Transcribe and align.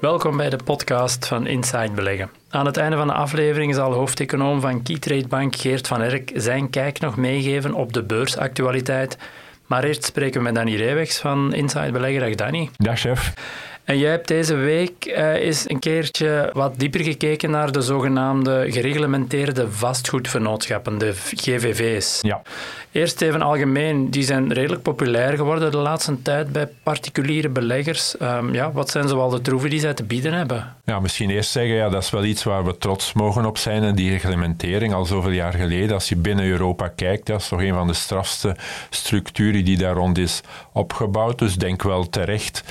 Welkom 0.00 0.36
bij 0.36 0.50
de 0.50 0.58
podcast 0.64 1.26
van 1.26 1.46
Inside 1.46 1.90
Beleggen. 1.94 2.30
Aan 2.50 2.66
het 2.66 2.76
einde 2.76 2.96
van 2.96 3.06
de 3.06 3.12
aflevering 3.12 3.74
zal 3.74 3.92
hoofdeconoom 3.92 4.60
van 4.60 4.82
Keytrade 4.82 5.28
Bank 5.28 5.56
Geert 5.56 5.86
van 5.86 6.02
Erk 6.02 6.30
zijn 6.34 6.70
kijk 6.70 7.00
nog 7.00 7.16
meegeven 7.16 7.74
op 7.74 7.92
de 7.92 8.02
beursactualiteit. 8.02 9.18
Maar 9.66 9.84
eerst 9.84 10.04
spreken 10.04 10.38
we 10.38 10.44
met 10.44 10.54
Danny 10.54 10.76
Reewegs 10.76 11.18
van 11.18 11.54
Inside 11.54 11.90
Beleggen. 11.90 12.20
Dag 12.20 12.34
Danny. 12.34 12.70
Dag 12.76 12.98
chef. 12.98 13.34
En 13.86 13.98
jij 13.98 14.10
hebt 14.10 14.28
deze 14.28 14.54
week 14.54 15.06
uh, 15.06 15.32
eens 15.34 15.70
een 15.70 15.78
keertje 15.78 16.50
wat 16.52 16.78
dieper 16.78 17.00
gekeken 17.00 17.50
naar 17.50 17.72
de 17.72 17.80
zogenaamde 17.80 18.66
gereglementeerde 18.68 19.70
vastgoedvernootschappen, 19.70 20.98
de 20.98 21.12
GVV's. 21.14 22.18
Ja. 22.22 22.42
Eerst 22.92 23.20
even 23.20 23.42
algemeen, 23.42 24.10
die 24.10 24.22
zijn 24.22 24.52
redelijk 24.52 24.82
populair 24.82 25.36
geworden 25.36 25.70
de 25.70 25.76
laatste 25.76 26.22
tijd 26.22 26.52
bij 26.52 26.68
particuliere 26.82 27.48
beleggers. 27.48 28.14
Um, 28.22 28.54
ja, 28.54 28.72
wat 28.72 28.90
zijn 28.90 29.08
zoal 29.08 29.30
de 29.30 29.40
troeven 29.40 29.70
die 29.70 29.80
zij 29.80 29.94
te 29.94 30.04
bieden 30.04 30.32
hebben? 30.32 30.76
Ja, 30.84 31.00
misschien 31.00 31.30
eerst 31.30 31.50
zeggen, 31.50 31.74
ja, 31.74 31.88
dat 31.88 32.02
is 32.02 32.10
wel 32.10 32.24
iets 32.24 32.44
waar 32.44 32.64
we 32.64 32.78
trots 32.78 33.12
mogen 33.12 33.44
op 33.44 33.58
zijn, 33.58 33.94
die 33.94 34.10
reglementering 34.10 34.94
al 34.94 35.04
zoveel 35.04 35.30
jaar 35.30 35.52
geleden. 35.52 35.94
Als 35.94 36.08
je 36.08 36.16
binnen 36.16 36.44
Europa 36.44 36.88
kijkt, 36.88 37.26
dat 37.26 37.40
is 37.40 37.48
toch 37.48 37.60
een 37.60 37.74
van 37.74 37.86
de 37.86 37.94
strafste 37.94 38.56
structuren 38.90 39.64
die 39.64 39.76
daar 39.76 39.94
rond 39.94 40.18
is 40.18 40.40
opgebouwd. 40.72 41.38
Dus 41.38 41.54
denk 41.54 41.82
wel 41.82 42.08
terecht 42.08 42.62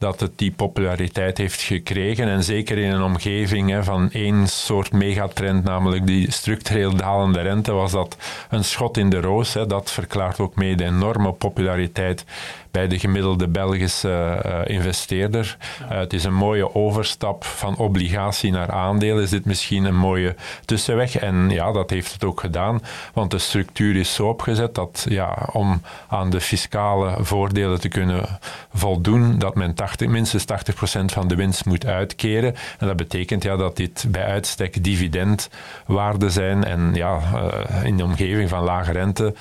dat 0.00 0.20
het 0.20 0.38
die 0.38 0.50
populariteit 0.50 1.38
heeft 1.38 1.60
gekregen. 1.60 2.28
En 2.28 2.44
zeker 2.44 2.78
in 2.78 2.90
een 2.90 3.02
omgeving 3.02 3.70
hè, 3.70 3.84
van 3.84 4.10
één 4.10 4.48
soort 4.48 4.92
megatrend, 4.92 5.64
namelijk 5.64 6.06
die 6.06 6.32
structureel 6.32 6.96
dalende 6.96 7.40
rente, 7.40 7.72
was 7.72 7.92
dat 7.92 8.16
een 8.50 8.64
schot 8.64 8.96
in 8.96 9.10
de 9.10 9.20
roos. 9.20 9.54
Hè. 9.54 9.66
Dat 9.66 9.90
verklaart 9.90 10.38
ook 10.38 10.54
mee 10.54 10.76
de 10.76 10.84
enorme 10.84 11.32
populariteit 11.32 12.24
bij 12.70 12.88
de 12.88 12.98
gemiddelde 12.98 13.48
Belgische 13.48 14.42
uh, 14.46 14.76
investeerder. 14.76 15.56
Uh, 15.82 15.98
het 15.98 16.12
is 16.12 16.24
een 16.24 16.34
mooie 16.34 16.74
overstap 16.74 17.44
van 17.44 17.76
obligatie 17.76 18.50
naar 18.50 18.70
aandeel. 18.70 19.18
Is 19.18 19.30
dit 19.30 19.44
misschien 19.44 19.84
een 19.84 19.96
mooie 19.96 20.34
tussenweg? 20.64 21.16
En 21.16 21.50
ja, 21.50 21.72
dat 21.72 21.90
heeft 21.90 22.12
het 22.12 22.24
ook 22.24 22.40
gedaan, 22.40 22.82
want 23.14 23.30
de 23.30 23.38
structuur 23.38 23.96
is 23.96 24.14
zo 24.14 24.28
opgezet 24.28 24.74
dat 24.74 25.06
ja, 25.08 25.48
om 25.52 25.82
aan 26.08 26.30
de 26.30 26.40
fiscale 26.40 27.24
voordelen 27.24 27.80
te 27.80 27.88
kunnen 27.88 28.38
voldoen, 28.72 29.38
dat 29.38 29.54
men 29.54 29.74
80, 29.74 29.89
minstens 29.98 30.44
80% 30.44 31.04
van 31.04 31.28
de 31.28 31.34
winst 31.34 31.64
moet 31.64 31.86
uitkeren. 31.86 32.54
En 32.78 32.86
dat 32.86 32.96
betekent 32.96 33.42
ja, 33.42 33.56
dat 33.56 33.76
dit 33.76 34.04
bij 34.08 34.24
uitstek 34.24 34.84
dividendwaarden 34.84 36.30
zijn 36.30 36.64
en 36.64 36.94
ja, 36.94 37.20
uh, 37.34 37.84
in 37.84 37.96
de 37.96 38.04
omgeving 38.04 38.48
van 38.48 38.64
lage 38.64 38.92
rente 38.92 39.34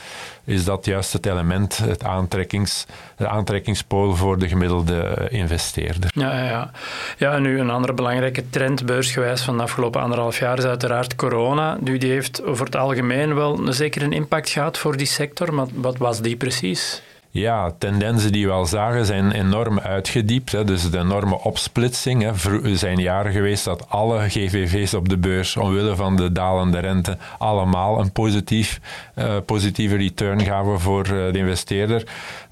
is 0.49 0.65
dat 0.65 0.85
juist 0.85 1.13
het 1.13 1.25
element, 1.25 1.77
het 1.77 2.03
aantrekkings, 2.03 2.85
de 3.17 3.27
aantrekkingspool 3.27 4.15
voor 4.15 4.39
de 4.39 4.47
gemiddelde 4.47 5.27
investeerder. 5.29 6.09
Ja, 6.13 6.43
ja, 6.43 6.71
ja. 7.17 7.33
en 7.33 7.41
nu 7.41 7.59
een 7.59 7.69
andere 7.69 7.93
belangrijke 7.93 8.49
trend 8.49 8.85
beursgewijs 8.85 9.41
van 9.41 9.57
de 9.57 9.63
afgelopen 9.63 10.01
anderhalf 10.01 10.39
jaar 10.39 10.57
is 10.57 10.63
uiteraard 10.63 11.15
corona. 11.15 11.77
Die 11.81 12.11
heeft 12.11 12.43
over 12.43 12.65
het 12.65 12.75
algemeen 12.75 13.35
wel 13.35 13.67
een 13.67 13.73
zekere 13.73 14.09
impact 14.09 14.49
gehad 14.49 14.77
voor 14.77 14.97
die 14.97 15.07
sector, 15.07 15.53
maar 15.53 15.67
wat 15.73 15.97
was 15.97 16.21
die 16.21 16.35
precies? 16.35 17.01
Ja, 17.31 17.71
tendensen 17.77 18.31
die 18.31 18.45
we 18.45 18.51
al 18.51 18.65
zagen 18.65 19.05
zijn 19.05 19.31
enorm 19.31 19.79
uitgediept. 19.79 20.51
Hè. 20.51 20.63
Dus 20.63 20.89
de 20.89 20.97
enorme 20.97 21.39
opsplitsing. 21.43 22.21
Hè. 22.21 22.59
Er 22.69 22.77
zijn 22.77 22.97
jaren 22.97 23.31
geweest 23.31 23.65
dat 23.65 23.89
alle 23.89 24.29
GVV's 24.29 24.93
op 24.93 25.09
de 25.09 25.17
beurs, 25.17 25.57
omwille 25.57 25.95
van 25.95 26.15
de 26.15 26.31
dalende 26.31 26.79
rente, 26.79 27.17
allemaal 27.37 27.99
een 27.99 28.11
positief, 28.11 28.79
uh, 29.15 29.35
positieve 29.45 29.95
return 29.95 30.41
gaven 30.41 30.79
voor 30.79 31.07
uh, 31.07 31.31
de 31.31 31.37
investeerder. 31.37 32.03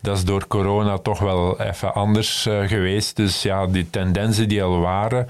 Dat 0.02 0.18
is 0.18 0.26
door 0.26 0.48
corona 0.48 0.98
toch 0.98 1.20
wel 1.20 1.62
even 1.62 1.94
anders 1.94 2.46
uh, 2.46 2.68
geweest. 2.68 3.16
Dus 3.16 3.42
ja, 3.42 3.68
die 3.68 3.90
tendensen 3.90 4.48
die 4.48 4.64
al 4.64 4.80
waren. 4.80 5.28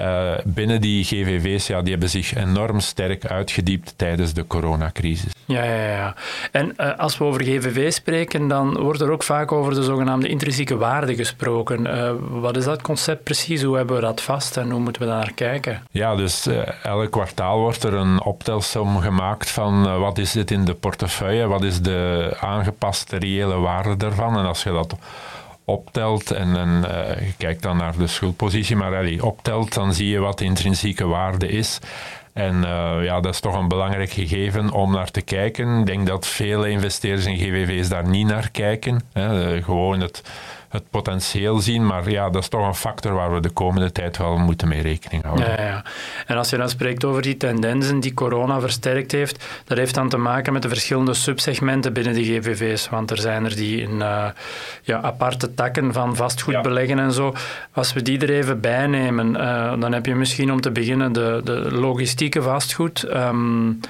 Uh, 0.00 0.32
binnen 0.44 0.80
die 0.80 1.04
GVV's, 1.04 1.66
ja, 1.66 1.82
die 1.82 1.90
hebben 1.90 2.08
zich 2.08 2.34
enorm 2.34 2.80
sterk 2.80 3.26
uitgediept 3.26 3.94
tijdens 3.96 4.32
de 4.32 4.46
coronacrisis. 4.46 5.32
Ja, 5.44 5.64
ja, 5.64 5.86
ja. 5.86 6.14
En 6.52 6.74
uh, 6.76 6.98
als 6.98 7.18
we 7.18 7.24
over 7.24 7.42
GVV 7.42 7.92
spreken, 7.92 8.48
dan 8.48 8.80
wordt 8.80 9.00
er 9.00 9.10
ook 9.10 9.22
vaak 9.22 9.52
over 9.52 9.74
de 9.74 9.82
zogenaamde 9.82 10.28
intrinsieke 10.28 10.76
waarde 10.76 11.14
gesproken. 11.14 11.86
Uh, 11.86 12.12
wat 12.30 12.56
is 12.56 12.64
dat 12.64 12.82
concept 12.82 13.22
precies? 13.22 13.62
Hoe 13.62 13.76
hebben 13.76 13.96
we 13.96 14.02
dat 14.02 14.20
vast 14.20 14.56
en 14.56 14.70
hoe 14.70 14.80
moeten 14.80 15.02
we 15.02 15.08
daar 15.08 15.18
naar 15.18 15.32
kijken? 15.34 15.82
Ja, 15.90 16.14
dus 16.14 16.48
elk 16.82 17.10
kwartaal 17.10 17.58
wordt 17.58 17.82
er 17.82 17.94
een 17.94 18.22
optelsom 18.22 18.98
gemaakt 18.98 19.50
van 19.50 19.98
wat 19.98 20.18
is 20.18 20.32
dit 20.32 20.50
in 20.50 20.64
de 20.64 20.74
portefeuille, 20.74 21.46
wat 21.46 21.62
is 21.62 21.80
de 21.80 22.32
aangepaste 22.40 23.16
reële 23.16 23.56
waarde 23.56 23.96
daarvan. 23.96 24.38
En 24.38 24.44
als 24.44 24.62
je 24.62 24.70
dat 24.70 24.96
optelt 25.64 26.30
en, 26.30 26.48
uh, 26.48 27.26
je 27.26 27.34
kijkt 27.36 27.62
dan 27.62 27.76
naar 27.76 27.96
de 27.98 28.06
schuldpositie, 28.06 28.76
maar 28.76 28.96
allee, 28.96 29.24
optelt, 29.24 29.74
dan 29.74 29.94
zie 29.94 30.08
je 30.08 30.18
wat 30.18 30.38
de 30.38 30.44
intrinsieke 30.44 31.06
waarde 31.06 31.48
is. 31.48 31.78
En 32.32 32.54
uh, 32.54 33.04
ja, 33.04 33.20
dat 33.20 33.34
is 33.34 33.40
toch 33.40 33.58
een 33.58 33.68
belangrijk 33.68 34.10
gegeven 34.10 34.70
om 34.70 34.92
naar 34.92 35.10
te 35.10 35.20
kijken. 35.20 35.78
Ik 35.78 35.86
denk 35.86 36.06
dat 36.06 36.26
vele 36.26 36.70
investeerders 36.70 37.26
in 37.26 37.36
GVV's 37.36 37.88
daar 37.88 38.08
niet 38.08 38.26
naar 38.26 38.50
kijken. 38.50 39.00
Hè. 39.12 39.56
Uh, 39.56 39.64
gewoon 39.64 40.00
het 40.00 40.22
het 40.72 40.90
potentieel 40.90 41.58
zien. 41.58 41.86
Maar 41.86 42.10
ja, 42.10 42.30
dat 42.30 42.42
is 42.42 42.48
toch 42.48 42.66
een 42.66 42.74
factor 42.74 43.12
waar 43.12 43.34
we 43.34 43.40
de 43.40 43.50
komende 43.50 43.92
tijd 43.92 44.16
wel 44.16 44.38
moeten 44.38 44.68
mee 44.68 44.82
rekening 44.82 45.22
houden. 45.22 45.46
Ja, 45.46 45.62
ja. 45.62 45.84
En 46.26 46.36
als 46.36 46.50
je 46.50 46.56
dan 46.56 46.68
spreekt 46.68 47.04
over 47.04 47.22
die 47.22 47.36
tendensen 47.36 48.00
die 48.00 48.14
corona 48.14 48.60
versterkt 48.60 49.12
heeft, 49.12 49.44
dat 49.64 49.78
heeft 49.78 49.94
dan 49.94 50.08
te 50.08 50.16
maken 50.16 50.52
met 50.52 50.62
de 50.62 50.68
verschillende 50.68 51.14
subsegmenten 51.14 51.92
binnen 51.92 52.14
de 52.14 52.24
GVV's. 52.24 52.88
Want 52.88 53.10
er 53.10 53.18
zijn 53.18 53.44
er 53.44 53.56
die 53.56 53.80
in 53.80 53.94
uh, 53.94 54.26
ja, 54.82 55.00
aparte 55.00 55.54
takken 55.54 55.92
van 55.92 56.16
vastgoed 56.16 56.54
ja. 56.54 56.60
beleggen 56.60 56.98
en 56.98 57.12
zo. 57.12 57.34
Als 57.72 57.92
we 57.92 58.02
die 58.02 58.18
er 58.18 58.30
even 58.30 58.60
bij 58.60 58.86
nemen, 58.86 59.34
uh, 59.34 59.80
dan 59.80 59.92
heb 59.92 60.06
je 60.06 60.14
misschien 60.14 60.52
om 60.52 60.60
te 60.60 60.70
beginnen 60.70 61.12
de, 61.12 61.40
de 61.44 61.72
logistieke 61.72 62.42
vastgoed. 62.42 63.14
Um, 63.14 63.80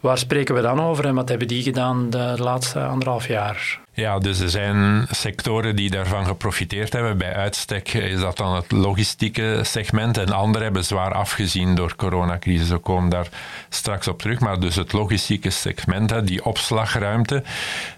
waar 0.00 0.18
spreken 0.18 0.54
we 0.54 0.60
dan 0.60 0.80
over 0.80 1.06
en 1.06 1.14
wat 1.14 1.28
hebben 1.28 1.48
die 1.48 1.62
gedaan 1.62 2.10
de 2.10 2.34
laatste 2.36 2.80
anderhalf 2.80 3.28
jaar? 3.28 3.80
Ja, 3.94 4.18
dus 4.18 4.40
er 4.40 4.50
zijn 4.50 5.06
sectoren 5.10 5.76
die 5.76 5.90
daarvan 5.90 6.26
geprofiteerd 6.26 6.92
hebben. 6.92 7.18
Bij 7.18 7.34
uitstek 7.34 7.92
is 7.92 8.20
dat 8.20 8.36
dan 8.36 8.54
het 8.54 8.70
logistieke 8.70 9.60
segment 9.62 10.18
en 10.18 10.32
anderen 10.32 10.62
hebben 10.62 10.84
zwaar 10.84 11.14
afgezien 11.14 11.74
door 11.74 11.88
de 11.88 11.96
coronacrisis. 11.96 12.68
We 12.68 12.78
komen 12.78 13.10
daar 13.10 13.28
straks 13.68 14.08
op 14.08 14.20
terug. 14.20 14.40
Maar 14.40 14.60
dus 14.60 14.76
het 14.76 14.92
logistieke 14.92 15.50
segment, 15.50 16.26
die 16.26 16.44
opslagruimte, 16.44 17.42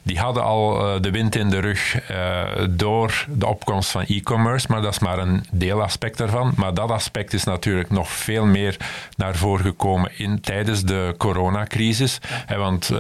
die 0.03 0.19
hadden 0.19 0.43
al 0.43 1.00
de 1.00 1.10
wind 1.10 1.37
in 1.37 1.50
de 1.50 1.59
rug 1.59 1.97
door 2.71 3.27
de 3.28 3.47
opkomst 3.47 3.91
van 3.91 4.04
e-commerce, 4.06 4.66
maar 4.71 4.83
dat 4.83 4.93
is 4.93 4.99
maar 4.99 5.19
een 5.19 5.44
deelaspect 5.50 6.19
daarvan. 6.19 6.53
Maar 6.56 6.75
dat 6.75 6.91
aspect 6.91 7.33
is 7.33 7.44
natuurlijk 7.44 7.91
nog 7.91 8.10
veel 8.10 8.47
meer 8.47 8.77
naar 9.16 9.37
voren 9.37 9.65
gekomen 9.65 10.10
in, 10.16 10.41
tijdens 10.41 10.83
de 10.83 11.15
coronacrisis. 11.19 12.19
Want 12.56 12.91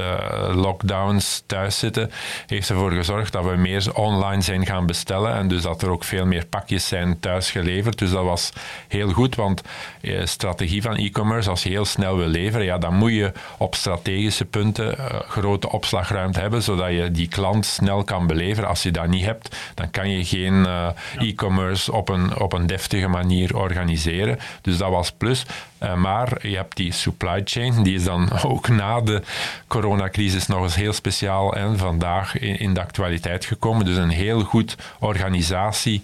lockdowns, 0.52 1.42
thuiszitten, 1.46 2.10
heeft 2.46 2.68
ervoor 2.68 2.83
ervoor 2.84 2.98
gezorgd 2.98 3.32
dat 3.32 3.44
we 3.44 3.56
meer 3.56 3.94
online 3.94 4.42
zijn 4.42 4.66
gaan 4.66 4.86
bestellen 4.86 5.34
en 5.34 5.48
dus 5.48 5.62
dat 5.62 5.82
er 5.82 5.90
ook 5.90 6.04
veel 6.04 6.26
meer 6.26 6.46
pakjes 6.46 6.88
zijn 6.88 7.20
thuis 7.20 7.50
geleverd. 7.50 7.98
Dus 7.98 8.10
dat 8.10 8.24
was 8.24 8.52
heel 8.88 9.12
goed, 9.12 9.34
want 9.34 9.62
eh, 10.00 10.24
strategie 10.24 10.82
van 10.82 10.96
e-commerce, 10.96 11.50
als 11.50 11.62
je 11.62 11.68
heel 11.68 11.84
snel 11.84 12.16
wil 12.16 12.26
leveren, 12.26 12.66
ja, 12.66 12.78
dan 12.78 12.94
moet 12.94 13.12
je 13.12 13.32
op 13.58 13.74
strategische 13.74 14.44
punten 14.44 14.96
uh, 14.98 15.04
grote 15.28 15.70
opslagruimte 15.70 16.40
hebben, 16.40 16.62
zodat 16.62 16.90
je 16.90 17.10
die 17.10 17.28
klant 17.28 17.66
snel 17.66 18.04
kan 18.04 18.26
beleveren. 18.26 18.68
Als 18.68 18.82
je 18.82 18.90
dat 18.90 19.06
niet 19.06 19.24
hebt, 19.24 19.56
dan 19.74 19.90
kan 19.90 20.10
je 20.10 20.24
geen 20.24 20.54
uh, 20.54 20.88
e-commerce 21.18 21.92
op 21.92 22.08
een, 22.08 22.38
op 22.38 22.52
een 22.52 22.66
deftige 22.66 23.08
manier 23.08 23.56
organiseren. 23.56 24.38
Dus 24.60 24.76
dat 24.76 24.90
was 24.90 25.12
plus. 25.12 25.46
Uh, 25.82 25.94
maar 25.94 26.46
je 26.46 26.56
hebt 26.56 26.76
die 26.76 26.92
supply 26.92 27.40
chain, 27.44 27.82
die 27.82 27.94
is 27.94 28.04
dan 28.04 28.30
ook 28.52 28.68
na 28.68 29.00
de 29.00 29.22
coronacrisis 29.66 30.46
nog 30.46 30.62
eens 30.62 30.74
heel 30.74 30.92
speciaal 30.92 31.54
en 31.54 31.78
vandaag 31.78 32.38
in, 32.38 32.58
in 32.58 32.73
de 32.74 32.80
actualiteit 32.80 33.44
gekomen. 33.44 33.84
Dus 33.84 33.96
een 33.96 34.08
heel 34.08 34.40
goed 34.40 34.76
organisatie 35.00 36.02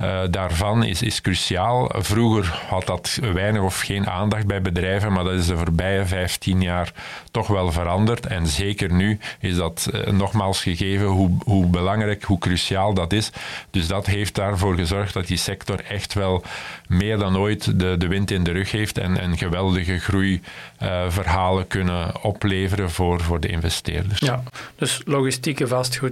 uh, 0.00 0.20
daarvan 0.30 0.84
is, 0.84 1.02
is 1.02 1.20
cruciaal. 1.20 1.90
Vroeger 1.98 2.62
had 2.68 2.86
dat 2.86 3.18
weinig 3.32 3.62
of 3.62 3.80
geen 3.80 4.06
aandacht 4.06 4.46
bij 4.46 4.62
bedrijven, 4.62 5.12
maar 5.12 5.24
dat 5.24 5.32
is 5.32 5.46
de 5.46 5.56
voorbije 5.56 6.06
15 6.06 6.60
jaar 6.60 6.92
toch 7.30 7.46
wel 7.46 7.72
veranderd. 7.72 8.26
En 8.26 8.46
zeker 8.46 8.92
nu 8.92 9.18
is 9.40 9.56
dat 9.56 9.88
uh, 9.92 10.06
nogmaals 10.06 10.62
gegeven 10.62 11.06
hoe, 11.06 11.30
hoe 11.44 11.66
belangrijk, 11.66 12.22
hoe 12.22 12.38
cruciaal 12.38 12.94
dat 12.94 13.12
is. 13.12 13.30
Dus 13.70 13.86
dat 13.86 14.06
heeft 14.06 14.34
daarvoor 14.34 14.76
gezorgd 14.76 15.14
dat 15.14 15.26
die 15.26 15.36
sector 15.36 15.80
echt 15.88 16.14
wel 16.14 16.44
meer 16.86 17.18
dan 17.18 17.36
ooit 17.36 17.78
de, 17.80 17.94
de 17.98 18.06
wind 18.06 18.30
in 18.30 18.44
de 18.44 18.52
rug 18.52 18.70
heeft 18.70 18.98
en, 18.98 19.20
en 19.20 19.38
geweldige 19.38 19.98
groeiverhalen 19.98 21.66
kunnen 21.66 22.22
opleveren 22.22 22.90
voor, 22.90 23.20
voor 23.20 23.40
de 23.40 23.48
investeerders. 23.48 24.20
Ja, 24.20 24.42
dus 24.76 25.00
logistieke 25.04 25.66
vastgoed 25.68 26.11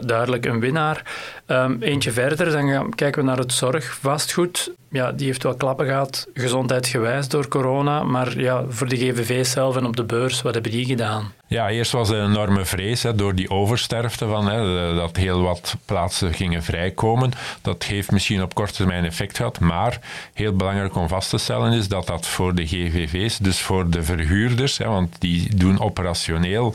duidelijk 0.00 0.46
een 0.46 0.60
winnaar. 0.60 1.02
Um, 1.46 1.76
eentje 1.80 2.12
verder, 2.12 2.50
dan 2.50 2.94
kijken 2.94 3.20
we 3.22 3.28
naar 3.28 3.38
het 3.38 3.52
zorgvastgoed 3.52 4.70
ja, 4.96 5.12
die 5.12 5.26
heeft 5.26 5.42
wel 5.42 5.54
klappen 5.54 5.86
gehad, 5.86 6.28
gezondheidsgewijs 6.34 7.28
door 7.28 7.48
corona. 7.48 8.02
Maar 8.02 8.38
ja, 8.38 8.64
voor 8.68 8.88
de 8.88 8.96
GVV 8.96 9.46
zelf 9.46 9.76
en 9.76 9.86
op 9.86 9.96
de 9.96 10.04
beurs, 10.04 10.42
wat 10.42 10.54
hebben 10.54 10.72
die 10.72 10.84
gedaan? 10.84 11.32
Ja, 11.48 11.70
eerst 11.70 11.92
was 11.92 12.10
er 12.10 12.16
een 12.16 12.30
enorme 12.30 12.64
vrees 12.64 13.02
hè, 13.02 13.14
door 13.14 13.34
die 13.34 13.50
oversterfte 13.50 14.26
van 14.26 14.48
hè, 14.48 14.94
dat 14.94 15.16
heel 15.16 15.42
wat 15.42 15.76
plaatsen 15.84 16.34
gingen 16.34 16.62
vrijkomen. 16.62 17.32
Dat 17.62 17.82
heeft 17.82 18.10
misschien 18.10 18.42
op 18.42 18.54
korte 18.54 18.72
termijn 18.72 19.04
effect 19.04 19.36
gehad, 19.36 19.60
maar 19.60 20.00
heel 20.34 20.56
belangrijk 20.56 20.96
om 20.96 21.08
vast 21.08 21.30
te 21.30 21.38
stellen 21.38 21.72
is 21.72 21.88
dat 21.88 22.06
dat 22.06 22.26
voor 22.26 22.54
de 22.54 22.66
GVV's, 22.66 23.38
dus 23.38 23.60
voor 23.60 23.90
de 23.90 24.02
verhuurders, 24.02 24.78
hè, 24.78 24.86
want 24.86 25.16
die 25.18 25.56
doen 25.56 25.80
operationeel 25.80 26.74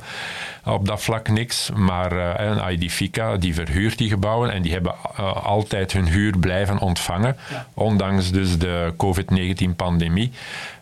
op 0.66 0.86
dat 0.88 1.02
vlak 1.02 1.30
niks, 1.30 1.70
maar 1.76 2.14
uh, 2.14 2.34
een 2.36 2.72
Idifica 2.72 3.38
die 3.38 3.54
verhuurt 3.54 3.98
die 3.98 4.10
gebouwen 4.10 4.52
en 4.52 4.62
die 4.62 4.72
hebben 4.72 4.96
uh, 5.20 5.46
altijd 5.46 5.92
hun 5.92 6.08
huur 6.08 6.38
blijven 6.38 6.80
ontvangen, 6.80 7.38
ja. 7.50 7.68
ondanks 7.74 8.11
dus 8.18 8.58
de 8.58 8.94
COVID-19-pandemie. 8.98 10.32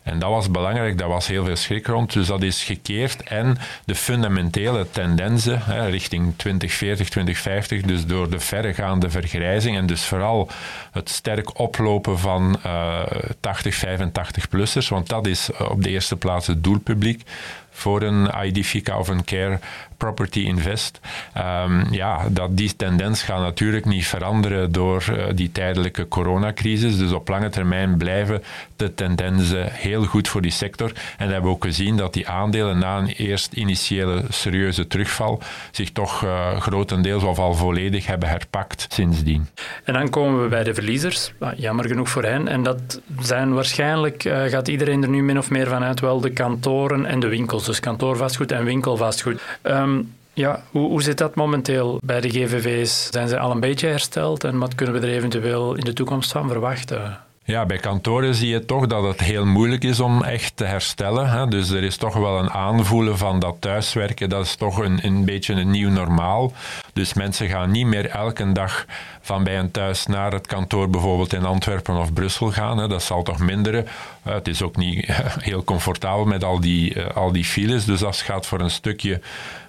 En 0.03 0.19
dat 0.19 0.29
was 0.29 0.51
belangrijk, 0.51 0.97
daar 0.97 1.07
was 1.07 1.27
heel 1.27 1.45
veel 1.45 1.55
schrik 1.55 1.87
rond. 1.87 2.13
Dus 2.13 2.27
dat 2.27 2.43
is 2.43 2.63
gekeerd. 2.63 3.23
En 3.23 3.57
de 3.85 3.95
fundamentele 3.95 4.87
tendensen 4.91 5.61
hè, 5.63 5.85
richting 5.89 6.33
2040, 6.35 7.09
2050, 7.09 7.81
dus 7.81 8.05
door 8.05 8.29
de 8.29 8.39
verregaande 8.39 9.09
vergrijzing 9.09 9.77
en 9.77 9.85
dus 9.85 10.05
vooral 10.05 10.49
het 10.91 11.09
sterk 11.09 11.59
oplopen 11.59 12.19
van 12.19 12.59
uh, 12.65 13.01
80, 13.39 13.85
85-plussers, 13.85 14.87
want 14.87 15.09
dat 15.09 15.27
is 15.27 15.49
op 15.69 15.83
de 15.83 15.89
eerste 15.89 16.15
plaats 16.15 16.47
het 16.47 16.63
doelpubliek 16.63 17.23
voor 17.71 18.01
een 18.01 18.45
IDFICA 18.45 18.97
of 18.97 19.07
een 19.07 19.23
Care 19.23 19.59
Property 19.99 20.39
Invest. 20.39 20.99
Um, 21.37 21.85
ja, 21.91 22.27
dat, 22.29 22.57
die 22.57 22.75
tendens 22.75 23.23
gaat 23.23 23.41
natuurlijk 23.41 23.85
niet 23.85 24.07
veranderen 24.07 24.71
door 24.71 25.05
uh, 25.11 25.23
die 25.35 25.51
tijdelijke 25.51 26.07
coronacrisis. 26.07 26.97
Dus 26.97 27.11
op 27.11 27.27
lange 27.27 27.49
termijn 27.49 27.97
blijven 27.97 28.43
de 28.75 28.93
tendensen 28.93 29.71
heel 29.71 30.03
goed 30.03 30.27
voor 30.27 30.41
die 30.41 30.51
sector. 30.51 30.91
En 31.17 31.27
we 31.27 31.33
hebben 31.33 31.51
ook 31.51 31.63
gezien 31.63 31.97
dat 31.97 32.13
die 32.13 32.27
aandelen 32.27 32.77
na 32.79 32.97
een 32.97 33.07
eerst 33.07 33.53
initiële 33.53 34.23
serieuze 34.29 34.87
terugval 34.87 35.41
zich 35.71 35.91
toch 35.91 36.23
uh, 36.23 36.59
grotendeels 36.59 37.23
of 37.23 37.39
al 37.39 37.53
volledig 37.53 38.05
hebben 38.05 38.29
herpakt 38.29 38.87
sindsdien. 38.89 39.47
En 39.83 39.93
dan 39.93 40.09
komen 40.09 40.43
we 40.43 40.47
bij 40.47 40.63
de 40.63 40.73
verliezers. 40.73 41.33
Jammer 41.55 41.87
genoeg 41.87 42.09
voor 42.09 42.23
hen. 42.23 42.47
En 42.47 42.63
dat 42.63 43.01
zijn 43.19 43.53
waarschijnlijk, 43.53 44.23
uh, 44.23 44.43
gaat 44.43 44.67
iedereen 44.67 45.03
er 45.03 45.09
nu 45.09 45.23
min 45.23 45.37
of 45.37 45.49
meer 45.49 45.67
vanuit, 45.67 45.99
wel 45.99 46.21
de 46.21 46.29
kantoren 46.31 47.05
en 47.05 47.19
de 47.19 47.27
winkels. 47.27 47.65
Dus 47.65 47.79
kantoorvastgoed 47.79 48.51
en 48.51 48.63
winkelvastgoed. 48.63 49.41
Um, 49.63 49.88
ja, 50.33 50.63
hoe, 50.71 50.89
hoe 50.89 51.01
zit 51.01 51.17
dat 51.17 51.35
momenteel 51.35 51.99
bij 52.03 52.21
de 52.21 52.29
GVV's? 52.29 53.07
Zijn 53.11 53.27
ze 53.27 53.39
al 53.39 53.51
een 53.51 53.59
beetje 53.59 53.87
hersteld 53.87 54.43
en 54.43 54.57
wat 54.57 54.75
kunnen 54.75 54.95
we 54.95 55.07
er 55.07 55.13
eventueel 55.13 55.75
in 55.75 55.83
de 55.83 55.93
toekomst 55.93 56.31
van 56.31 56.47
verwachten? 56.47 57.19
Ja, 57.49 57.65
bij 57.65 57.77
kantoren 57.77 58.35
zie 58.35 58.49
je 58.49 58.65
toch 58.65 58.87
dat 58.87 59.03
het 59.03 59.19
heel 59.19 59.45
moeilijk 59.45 59.83
is 59.83 59.99
om 59.99 60.23
echt 60.23 60.57
te 60.57 60.63
herstellen. 60.63 61.29
Hè. 61.29 61.47
Dus 61.47 61.69
er 61.69 61.83
is 61.83 61.97
toch 61.97 62.13
wel 62.13 62.39
een 62.39 62.49
aanvoelen 62.49 63.17
van 63.17 63.39
dat 63.39 63.55
thuiswerken, 63.59 64.29
dat 64.29 64.45
is 64.45 64.55
toch 64.55 64.77
een, 64.77 64.99
een 65.05 65.25
beetje 65.25 65.53
een 65.53 65.71
nieuw 65.71 65.89
normaal. 65.89 66.53
Dus 66.93 67.13
mensen 67.13 67.47
gaan 67.47 67.71
niet 67.71 67.85
meer 67.85 68.09
elke 68.09 68.51
dag 68.51 68.85
van 69.21 69.43
bij 69.43 69.59
een 69.59 69.71
thuis 69.71 70.05
naar 70.05 70.31
het 70.31 70.47
kantoor 70.47 70.89
bijvoorbeeld 70.89 71.33
in 71.33 71.45
Antwerpen 71.45 71.97
of 71.97 72.13
Brussel 72.13 72.51
gaan. 72.51 72.77
Hè. 72.77 72.87
Dat 72.87 73.03
zal 73.03 73.23
toch 73.23 73.39
minderen. 73.39 73.87
Uh, 74.27 74.33
het 74.33 74.47
is 74.47 74.61
ook 74.61 74.75
niet 74.75 75.05
heel 75.49 75.63
comfortabel 75.63 76.25
met 76.25 76.43
al 76.43 76.59
die, 76.59 76.95
uh, 76.95 77.07
al 77.15 77.31
die 77.31 77.45
files, 77.45 77.85
dus 77.85 77.99
dat 77.99 78.17
gaat 78.17 78.45
voor 78.45 78.59
een 78.59 78.69
stukje 78.69 79.21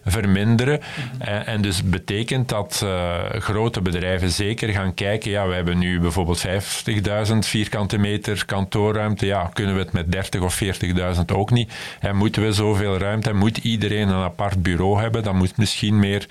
verminderen. 0.05 0.81
Mm-hmm. 0.81 1.21
en, 1.21 1.47
en, 1.47 1.63
dus 1.63 1.85
betekent 1.85 2.49
dat 2.49 2.81
uh, 2.85 3.19
grote 3.31 3.81
bedrijven 3.81 4.31
zeker 4.31 4.69
gaan 4.69 4.95
kijken, 4.95 5.31
ja, 5.31 5.47
we 5.47 5.55
hebben 5.55 5.79
nu 5.79 6.01
bijvoorbeeld 6.01 6.47
50.000 6.47 7.39
vierkante 7.39 7.99
meter 7.99 8.45
kantoorruimte, 8.45 9.27
ja, 9.27 9.51
kunnen 9.53 9.75
we 9.75 9.81
het 9.81 9.93
met 9.93 10.13
30 10.13 10.41
of 10.41 10.63
40.000 10.65 11.21
ook 11.33 11.51
niet? 11.51 11.73
En 12.01 12.17
moeten 12.17 12.43
we 12.43 12.53
zoveel 12.53 12.99
ruimte? 12.99 13.33
Moet 13.33 13.59
iedereen 13.59 14.09
een 14.09 14.23
apart 14.23 14.63
bureau 14.63 15.01
hebben? 15.01 15.23
Dan 15.23 15.37
moet 15.37 15.57
misschien 15.57 15.99
meer 15.99 16.27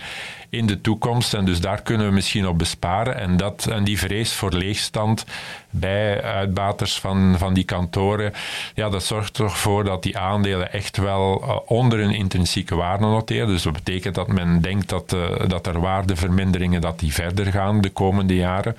in 0.50 0.66
de 0.66 0.82
toekomst. 0.82 1.34
En 1.34 1.46
dus 1.46 1.62
daar 1.62 1.82
kunnen 1.82 2.08
we 2.08 2.14
misschien 2.14 2.48
op 2.48 2.58
besparen. 2.58 3.16
En, 3.16 3.38
dat, 3.38 3.66
en 3.66 3.84
die 3.84 4.00
vrees 4.00 4.34
voor 4.34 4.54
leegstand 4.54 5.26
bij 5.70 6.24
uitbaters 6.24 7.00
van, 7.00 7.36
van 7.38 7.54
die 7.54 7.64
kantoren, 7.64 8.34
ja, 8.74 8.90
dat 8.90 9.04
zorgt 9.04 9.34
toch 9.34 9.58
voor 9.58 9.84
dat 9.84 10.04
die 10.04 10.18
aandelen 10.18 10.72
echt 10.72 10.98
wel 10.98 11.44
uh, 11.44 11.58
onder 11.66 12.00
een 12.00 12.14
intrinsieke 12.14 12.76
waarde 12.76 13.06
noteren. 13.06 13.48
Dus 13.48 13.64
dat 13.64 13.74
betekent 13.74 14.16
dat 14.16 14.28
men 14.28 14.62
denkt 14.62 14.90
dat, 14.90 15.14
uh, 15.14 15.48
dat 15.48 15.68
er 15.68 15.80
waardeverminderingen 15.80 16.82
dat 16.82 17.00
die 17.00 17.14
verder 17.14 17.46
gaan 17.46 17.82
de 17.82 17.90
komende 17.90 18.36
jaren. 18.36 18.76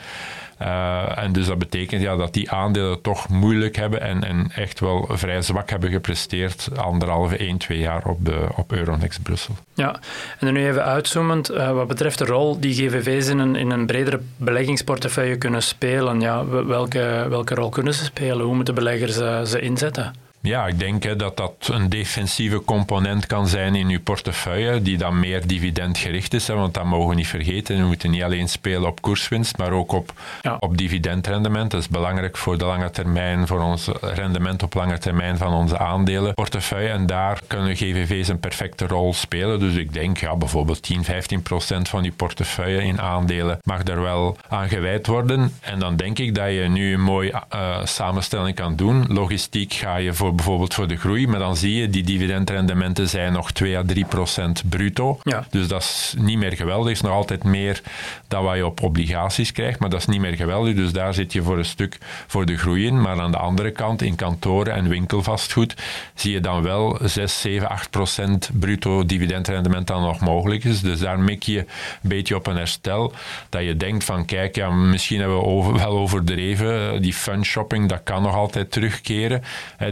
Uh, 0.63 1.19
en 1.19 1.33
dus 1.33 1.47
dat 1.47 1.59
betekent 1.59 2.03
ja, 2.03 2.17
dat 2.17 2.35
die 2.35 2.51
aandelen 2.51 3.01
toch 3.01 3.29
moeilijk 3.29 3.77
hebben 3.77 4.01
en, 4.01 4.25
en 4.25 4.51
echt 4.55 4.81
wel 4.81 5.09
vrij 5.11 5.43
zwak 5.43 5.71
hebben 5.71 5.91
gepresteerd 5.91 6.69
anderhalve, 6.77 7.37
1, 7.37 7.59
2 7.59 7.79
jaar 7.79 8.05
op, 8.05 8.25
de, 8.25 8.49
op 8.57 8.73
Euronext 8.73 9.23
Brussel. 9.23 9.55
Ja, 9.75 9.95
en 10.39 10.47
dan 10.47 10.53
nu 10.53 10.67
even 10.67 10.85
uitzoomend, 10.85 11.51
uh, 11.51 11.73
wat 11.73 11.89
betreft 11.89 12.19
de 12.19 12.25
rol 12.25 12.61
die 12.61 12.75
GVV's 12.75 13.29
in 13.29 13.39
een, 13.39 13.57
in 13.57 13.71
een 13.71 13.87
bredere 13.87 14.21
beleggingsportefeuille 14.37 15.37
kunnen 15.37 15.63
spelen. 15.63 16.21
Ja, 16.21 16.47
welke, 16.47 17.27
welke 17.29 17.55
rol 17.55 17.69
kunnen 17.69 17.95
ze 17.95 18.05
spelen? 18.05 18.47
Hoe 18.47 18.55
moeten 18.55 18.75
beleggers 18.75 19.19
uh, 19.19 19.43
ze 19.43 19.61
inzetten? 19.61 20.13
Ja, 20.43 20.67
ik 20.67 20.79
denk 20.79 21.03
hè, 21.03 21.17
dat 21.17 21.37
dat 21.37 21.69
een 21.73 21.89
defensieve 21.89 22.65
component 22.65 23.27
kan 23.27 23.49
zijn 23.49 23.75
in 23.75 23.89
uw 23.89 24.01
portefeuille, 24.01 24.83
die 24.83 24.99
dan 24.99 25.21
meer 25.21 25.47
dividendgericht 25.47 26.35
is. 26.35 26.47
Hè, 26.47 26.55
want 26.55 26.75
dat 26.75 26.85
mogen 26.85 27.09
we 27.09 27.15
niet 27.15 27.27
vergeten. 27.27 27.79
We 27.79 27.87
moeten 27.87 28.11
niet 28.11 28.23
alleen 28.23 28.49
spelen 28.49 28.89
op 28.89 29.03
koerswinst, 29.03 29.59
maar 29.59 29.73
ook 29.73 29.93
op, 29.93 30.13
ja. 30.43 30.57
op 30.61 30.77
dividendrendement. 30.77 31.71
Dat 31.71 31.81
is 31.81 31.89
belangrijk 31.89 32.37
voor 32.37 32.59
de 32.59 32.65
lange 32.65 32.91
termijn, 32.91 33.47
voor 33.47 33.61
ons 33.61 33.89
rendement 34.01 34.63
op 34.63 34.75
lange 34.75 34.99
termijn 34.99 35.37
van 35.37 35.53
onze 35.53 35.79
aandelenportefeuille. 35.79 36.89
En 36.89 37.07
daar 37.07 37.41
kunnen 37.47 37.77
GVV's 37.77 38.29
een 38.29 38.41
perfecte 38.41 38.87
rol 38.87 39.15
spelen. 39.15 39.59
Dus 39.59 39.75
ik 39.75 39.93
denk 39.93 40.19
ja, 40.19 40.37
bijvoorbeeld 40.37 40.83
10, 40.83 41.05
15 41.05 41.43
procent 41.43 41.89
van 41.89 42.03
die 42.03 42.13
portefeuille 42.13 42.83
in 42.83 43.01
aandelen 43.01 43.59
mag 43.63 43.83
daar 43.83 44.03
wel 44.03 44.37
aan 44.49 44.69
gewijd 44.69 45.07
worden. 45.07 45.55
En 45.61 45.79
dan 45.79 45.97
denk 45.97 46.19
ik 46.19 46.35
dat 46.35 46.49
je 46.49 46.69
nu 46.69 46.93
een 46.93 47.03
mooie 47.03 47.43
uh, 47.55 47.85
samenstelling 47.85 48.57
kan 48.57 48.77
doen. 48.77 49.05
Logistiek 49.09 49.73
ga 49.73 49.97
je 49.97 50.13
voor 50.13 50.30
bijvoorbeeld 50.35 50.75
voor 50.75 50.89
de 50.89 50.97
groei, 50.97 51.27
maar 51.27 51.39
dan 51.39 51.57
zie 51.57 51.75
je 51.75 51.91
die 51.91 52.03
dividendrendementen 52.03 53.09
zijn 53.09 53.33
nog 53.33 53.53
2 53.53 53.77
à 53.77 53.83
3 53.87 54.05
procent 54.05 54.63
bruto. 54.69 55.19
Ja. 55.23 55.47
Dus 55.51 55.69
dat 55.69 55.83
is 55.83 56.15
niet 56.19 56.39
meer 56.39 56.57
geweldig. 56.57 56.93
is 56.93 57.01
nog 57.01 57.13
altijd 57.13 57.45
meer 57.45 57.83
dan 58.29 58.45
wat 58.45 58.57
je 58.57 58.67
op 58.67 58.83
obligaties 58.83 59.53
krijgt, 59.53 59.79
maar 59.79 59.91
dat 59.91 60.01
is 60.01 60.07
niet 60.07 60.21
meer 60.21 60.37
geweldig. 60.37 60.75
Dus 60.75 60.93
daar 60.93 61.15
zit 61.15 61.33
je 61.33 61.43
voor 61.43 61.59
een 61.59 61.65
stuk 61.65 61.99
voor 62.27 62.47
de 62.47 62.57
groei 62.57 62.87
in. 62.87 63.01
Maar 63.01 63.21
aan 63.21 63.31
de 63.31 63.39
andere 63.39 63.71
kant, 63.71 64.03
in 64.03 64.15
kantoren 64.15 64.75
en 64.75 64.89
winkelvastgoed, 64.89 65.75
zie 66.15 66.33
je 66.33 66.41
dan 66.41 66.63
wel 66.63 66.99
6, 67.03 67.41
7, 67.41 67.69
8 67.69 67.91
procent 67.91 68.51
bruto 68.53 69.07
dividendrendement 69.07 69.87
dan 69.87 70.03
nog 70.03 70.21
mogelijk 70.21 70.65
is. 70.65 70.81
Dus 70.81 71.01
daar 71.01 71.19
mik 71.19 71.43
je 71.43 71.59
een 71.59 71.67
beetje 72.03 72.37
op 72.37 72.47
een 72.47 72.57
herstel. 72.57 73.13
Dat 73.49 73.63
je 73.63 73.77
denkt 73.77 74.05
van, 74.05 74.25
kijk, 74.25 74.57
ja, 74.57 74.71
misschien 74.71 75.19
hebben 75.19 75.39
we 75.39 75.45
over, 75.45 75.75
wel 75.75 75.99
overdreven. 75.99 77.03
Die 77.03 77.15
fund 77.15 77.45
shopping, 77.45 77.89
dat 77.89 78.01
kan 78.03 78.23
nog 78.23 78.35
altijd 78.35 78.71
terugkeren. 78.71 79.43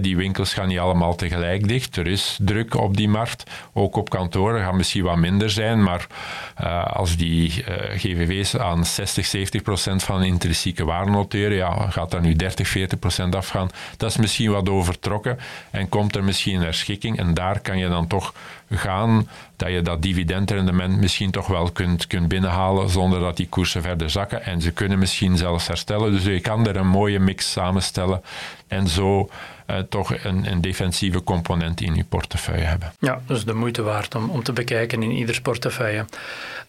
Die 0.00 0.16
winkels 0.28 0.54
gaan 0.54 0.68
niet 0.68 0.78
allemaal 0.78 1.14
tegelijk 1.14 1.68
dicht. 1.68 1.96
Er 1.96 2.06
is 2.06 2.38
druk 2.40 2.74
op 2.74 2.96
die 2.96 3.08
markt. 3.08 3.50
Ook 3.72 3.96
op 3.96 4.10
kantoren 4.10 4.62
gaat 4.62 4.74
misschien 4.74 5.04
wat 5.04 5.16
minder 5.16 5.50
zijn, 5.50 5.82
maar 5.82 6.06
uh, 6.60 6.86
als 6.86 7.16
die 7.16 7.64
uh, 7.68 7.74
GVV's 7.96 8.56
aan 8.56 8.84
60, 8.84 9.26
70 9.26 9.62
procent 9.62 10.02
van 10.02 10.22
intrinsieke 10.22 10.84
waarde 10.84 11.10
noteren, 11.10 11.56
ja, 11.56 11.90
gaat 11.90 12.10
daar 12.10 12.20
nu 12.20 12.34
30, 12.34 12.68
40 12.68 12.98
procent 12.98 13.34
afgaan. 13.34 13.70
Dat 13.96 14.10
is 14.10 14.16
misschien 14.16 14.50
wat 14.50 14.68
overtrokken 14.68 15.38
en 15.70 15.88
komt 15.88 16.16
er 16.16 16.24
misschien 16.24 16.56
een 16.56 16.62
herschikking 16.62 17.18
en 17.18 17.34
daar 17.34 17.60
kan 17.60 17.78
je 17.78 17.88
dan 17.88 18.06
toch 18.06 18.34
gaan 18.70 19.28
dat 19.56 19.70
je 19.70 19.82
dat 19.82 20.02
dividendrendement 20.02 21.00
misschien 21.00 21.30
toch 21.30 21.46
wel 21.46 21.70
kunt, 21.70 22.06
kunt 22.06 22.28
binnenhalen 22.28 22.88
zonder 22.88 23.20
dat 23.20 23.36
die 23.36 23.48
koersen 23.48 23.82
verder 23.82 24.10
zakken. 24.10 24.44
En 24.44 24.60
ze 24.60 24.70
kunnen 24.70 24.98
misschien 24.98 25.36
zelfs 25.36 25.66
herstellen. 25.66 26.12
Dus 26.12 26.24
je 26.24 26.40
kan 26.40 26.66
er 26.66 26.76
een 26.76 26.86
mooie 26.86 27.18
mix 27.18 27.52
samenstellen 27.52 28.22
en 28.68 28.88
zo 28.88 29.28
uh, 29.70 29.76
toch 29.88 30.24
een, 30.24 30.50
een, 30.50 30.60
defensieve 30.60 31.24
component 31.24 31.80
in 31.80 31.94
je 31.94 32.04
portefeuille 32.04 32.64
hebben. 32.64 32.92
Ja, 32.98 33.20
dus 33.26 33.44
de 33.44 33.54
moeite 33.54 33.82
waard 33.82 34.14
om, 34.14 34.30
om 34.30 34.42
te 34.42 34.52
bekijken 34.52 35.02
in 35.02 35.10
ieders 35.10 35.40
portefeuille. 35.40 36.04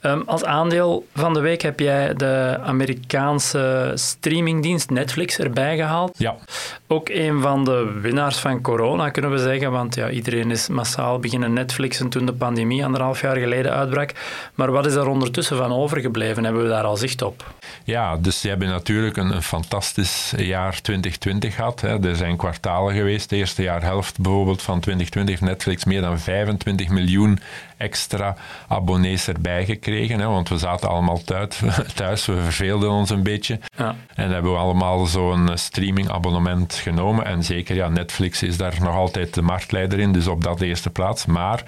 Um, 0.01 0.23
als 0.25 0.43
aandeel 0.43 1.07
van 1.13 1.33
de 1.33 1.39
week 1.39 1.61
heb 1.61 1.79
jij 1.79 2.13
de 2.13 2.57
Amerikaanse 2.63 3.91
streamingdienst 3.95 4.89
Netflix 4.89 5.39
erbij 5.39 5.75
gehaald. 5.75 6.15
Ja. 6.17 6.35
Ook 6.87 7.09
een 7.09 7.41
van 7.41 7.63
de 7.65 7.97
winnaars 8.01 8.37
van 8.37 8.61
corona, 8.61 9.09
kunnen 9.09 9.31
we 9.31 9.37
zeggen, 9.37 9.71
want 9.71 9.95
ja, 9.95 10.09
iedereen 10.09 10.51
is 10.51 10.67
massaal 10.67 11.19
beginnen 11.19 11.53
Netflix 11.53 11.67
Netflixen 11.79 12.09
toen 12.09 12.25
de 12.25 12.33
pandemie 12.33 12.85
anderhalf 12.85 13.21
jaar 13.21 13.37
geleden 13.37 13.73
uitbrak. 13.73 14.11
Maar 14.55 14.71
wat 14.71 14.85
is 14.85 14.93
daar 14.93 15.07
ondertussen 15.07 15.57
van 15.57 15.71
overgebleven? 15.71 16.43
Hebben 16.43 16.63
we 16.63 16.69
daar 16.69 16.83
al 16.83 16.97
zicht 16.97 17.21
op? 17.21 17.53
Ja, 17.83 18.17
dus 18.17 18.41
ze 18.41 18.47
hebben 18.47 18.67
natuurlijk 18.67 19.17
een, 19.17 19.35
een 19.35 19.43
fantastisch 19.43 20.33
jaar 20.37 20.81
2020 20.81 21.55
gehad. 21.55 21.81
Hè. 21.81 22.03
Er 22.07 22.15
zijn 22.15 22.37
kwartalen 22.37 22.88
geweest. 22.93 23.29
De 23.29 23.35
eerste 23.35 23.63
jaarhelft 23.63 24.21
bijvoorbeeld 24.21 24.61
van 24.61 24.79
2020 24.79 25.39
heeft 25.39 25.51
Netflix 25.51 25.83
meer 25.83 26.01
dan 26.01 26.19
25 26.19 26.89
miljoen 26.89 27.39
extra 27.77 28.35
abonnees 28.67 29.27
erbij 29.27 29.65
gekregen. 29.65 30.19
Hè, 30.19 30.27
want 30.27 30.49
we 30.49 30.57
zaten 30.57 30.89
allemaal 30.89 31.21
thuis, 31.23 31.61
thuis, 31.95 32.25
we 32.25 32.41
verveelden 32.41 32.89
ons 32.89 33.09
een 33.09 33.23
beetje. 33.23 33.59
Ja. 33.77 33.95
En 34.15 34.31
hebben 34.31 34.51
we 34.51 34.57
allemaal 34.57 35.05
zo'n 35.05 35.49
streaming-abonnement 35.53 36.73
genomen. 36.73 37.25
En 37.25 37.43
zeker, 37.43 37.75
ja, 37.75 37.87
Netflix 37.87 38.43
is 38.43 38.57
daar 38.57 38.75
nog 38.79 38.95
altijd 38.95 39.33
de 39.33 39.41
marktleider 39.41 39.99
in, 39.99 40.11
dus 40.11 40.27
op 40.27 40.43
dat 40.43 40.61
eerste 40.61 40.89
plaats. 40.89 41.25
Maar 41.25 41.63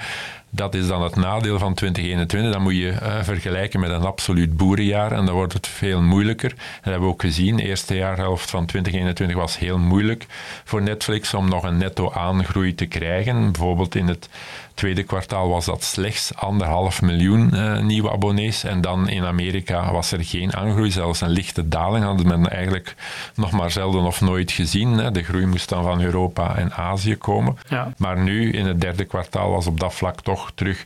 dat 0.52 0.76
is 0.76 0.88
dan 0.88 1.04
het 1.04 1.16
nadeel 1.16 1.60
van 1.60 1.74
2021. 1.74 2.54
Dan 2.54 2.62
moet 2.62 2.76
je 2.76 2.92
uh, 2.92 3.24
vergelijken 3.24 3.80
met 3.80 3.90
een 3.90 4.06
absoluut 4.06 4.58
boerenjaar 4.58 5.12
en 5.12 5.26
dan 5.26 5.36
wordt 5.36 5.54
het 5.54 5.68
veel 5.68 6.02
moeilijker. 6.02 6.50
En 6.50 6.58
dat 6.58 6.84
hebben 6.84 7.02
we 7.02 7.14
ook 7.14 7.22
gezien. 7.22 7.56
De 7.56 7.64
eerste 7.64 7.96
jaarhelft 7.96 8.50
van 8.50 8.66
2021 8.66 9.38
was 9.38 9.58
heel 9.58 9.78
moeilijk 9.78 10.26
voor 10.64 10.82
Netflix 10.82 11.34
om 11.34 11.50
nog 11.50 11.64
een 11.64 11.78
netto 11.78 12.12
aangroei 12.12 12.76
te 12.76 12.86
krijgen. 12.86 13.52
Bijvoorbeeld 13.52 13.96
in 13.96 14.08
het 14.08 14.30
tweede 14.74 15.04
kwartaal 15.04 15.50
was 15.50 15.66
dat 15.66 15.84
slechts 15.84 16.36
anderhalf 16.36 17.02
miljoen 17.02 17.50
uh, 17.54 17.80
nieuwe 17.80 18.12
abonnees. 18.12 18.64
En 18.64 18.82
dan 18.82 19.10
in 19.10 19.26
Amerika 19.26 19.92
was 19.92 20.12
er 20.12 20.24
geen 20.24 20.56
aangroei, 20.56 20.92
zelfs 20.92 21.22
een 21.22 21.30
lichte 21.30 21.68
daling 21.68 22.06
hadden 22.06 22.28
men 22.28 22.50
eigenlijk 22.50 22.96
nog 23.36 23.52
maar 23.52 23.72
zelden 23.72 24.02
of 24.04 24.22
nooit 24.22 24.52
gezien. 24.52 24.92
Hè. 24.92 25.12
De 25.12 25.24
groei 25.24 25.46
moest 25.46 25.70
dan 25.70 25.84
van 25.84 26.02
Europa 26.02 26.56
en 26.56 26.74
Azië 26.74 27.16
komen. 27.16 27.58
Ja. 27.70 27.94
Maar 27.98 28.20
nu, 28.20 28.52
in 28.52 28.66
het 28.66 28.82
derde 28.82 29.06
kwartaal, 29.06 29.50
was 29.50 29.68
op 29.68 29.80
dat 29.80 29.94
vlak 29.94 30.22
toch 30.22 30.41
terug 30.50 30.78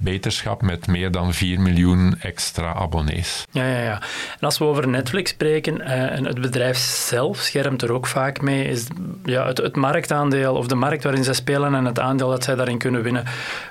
beterschap 0.00 0.62
met 0.62 0.86
meer 0.86 1.10
dan 1.10 1.34
4 1.34 1.60
miljoen 1.60 2.14
extra 2.20 2.74
abonnees. 2.74 3.44
Ja, 3.50 3.66
ja, 3.66 3.82
ja. 3.82 4.02
En 4.40 4.46
als 4.46 4.58
we 4.58 4.64
over 4.64 4.88
Netflix 4.88 5.30
spreken, 5.30 5.80
uh, 5.80 5.90
en 5.90 6.24
het 6.24 6.40
bedrijf 6.40 6.76
zelf 6.76 7.38
schermt 7.38 7.82
er 7.82 7.92
ook 7.92 8.06
vaak 8.06 8.40
mee, 8.40 8.64
is 8.64 8.86
ja, 9.24 9.46
het, 9.46 9.58
het, 9.58 9.76
marktaandeel 9.76 10.54
of 10.54 10.66
de 10.66 10.74
markt 10.74 11.02
waarin 11.02 11.24
zij 11.24 11.34
spelen 11.34 11.74
en 11.74 11.84
het 11.84 11.98
aandeel 11.98 12.28
dat 12.28 12.44
zij 12.44 12.54
daarin 12.54 12.78
kunnen 12.78 13.02
winnen. 13.02 13.24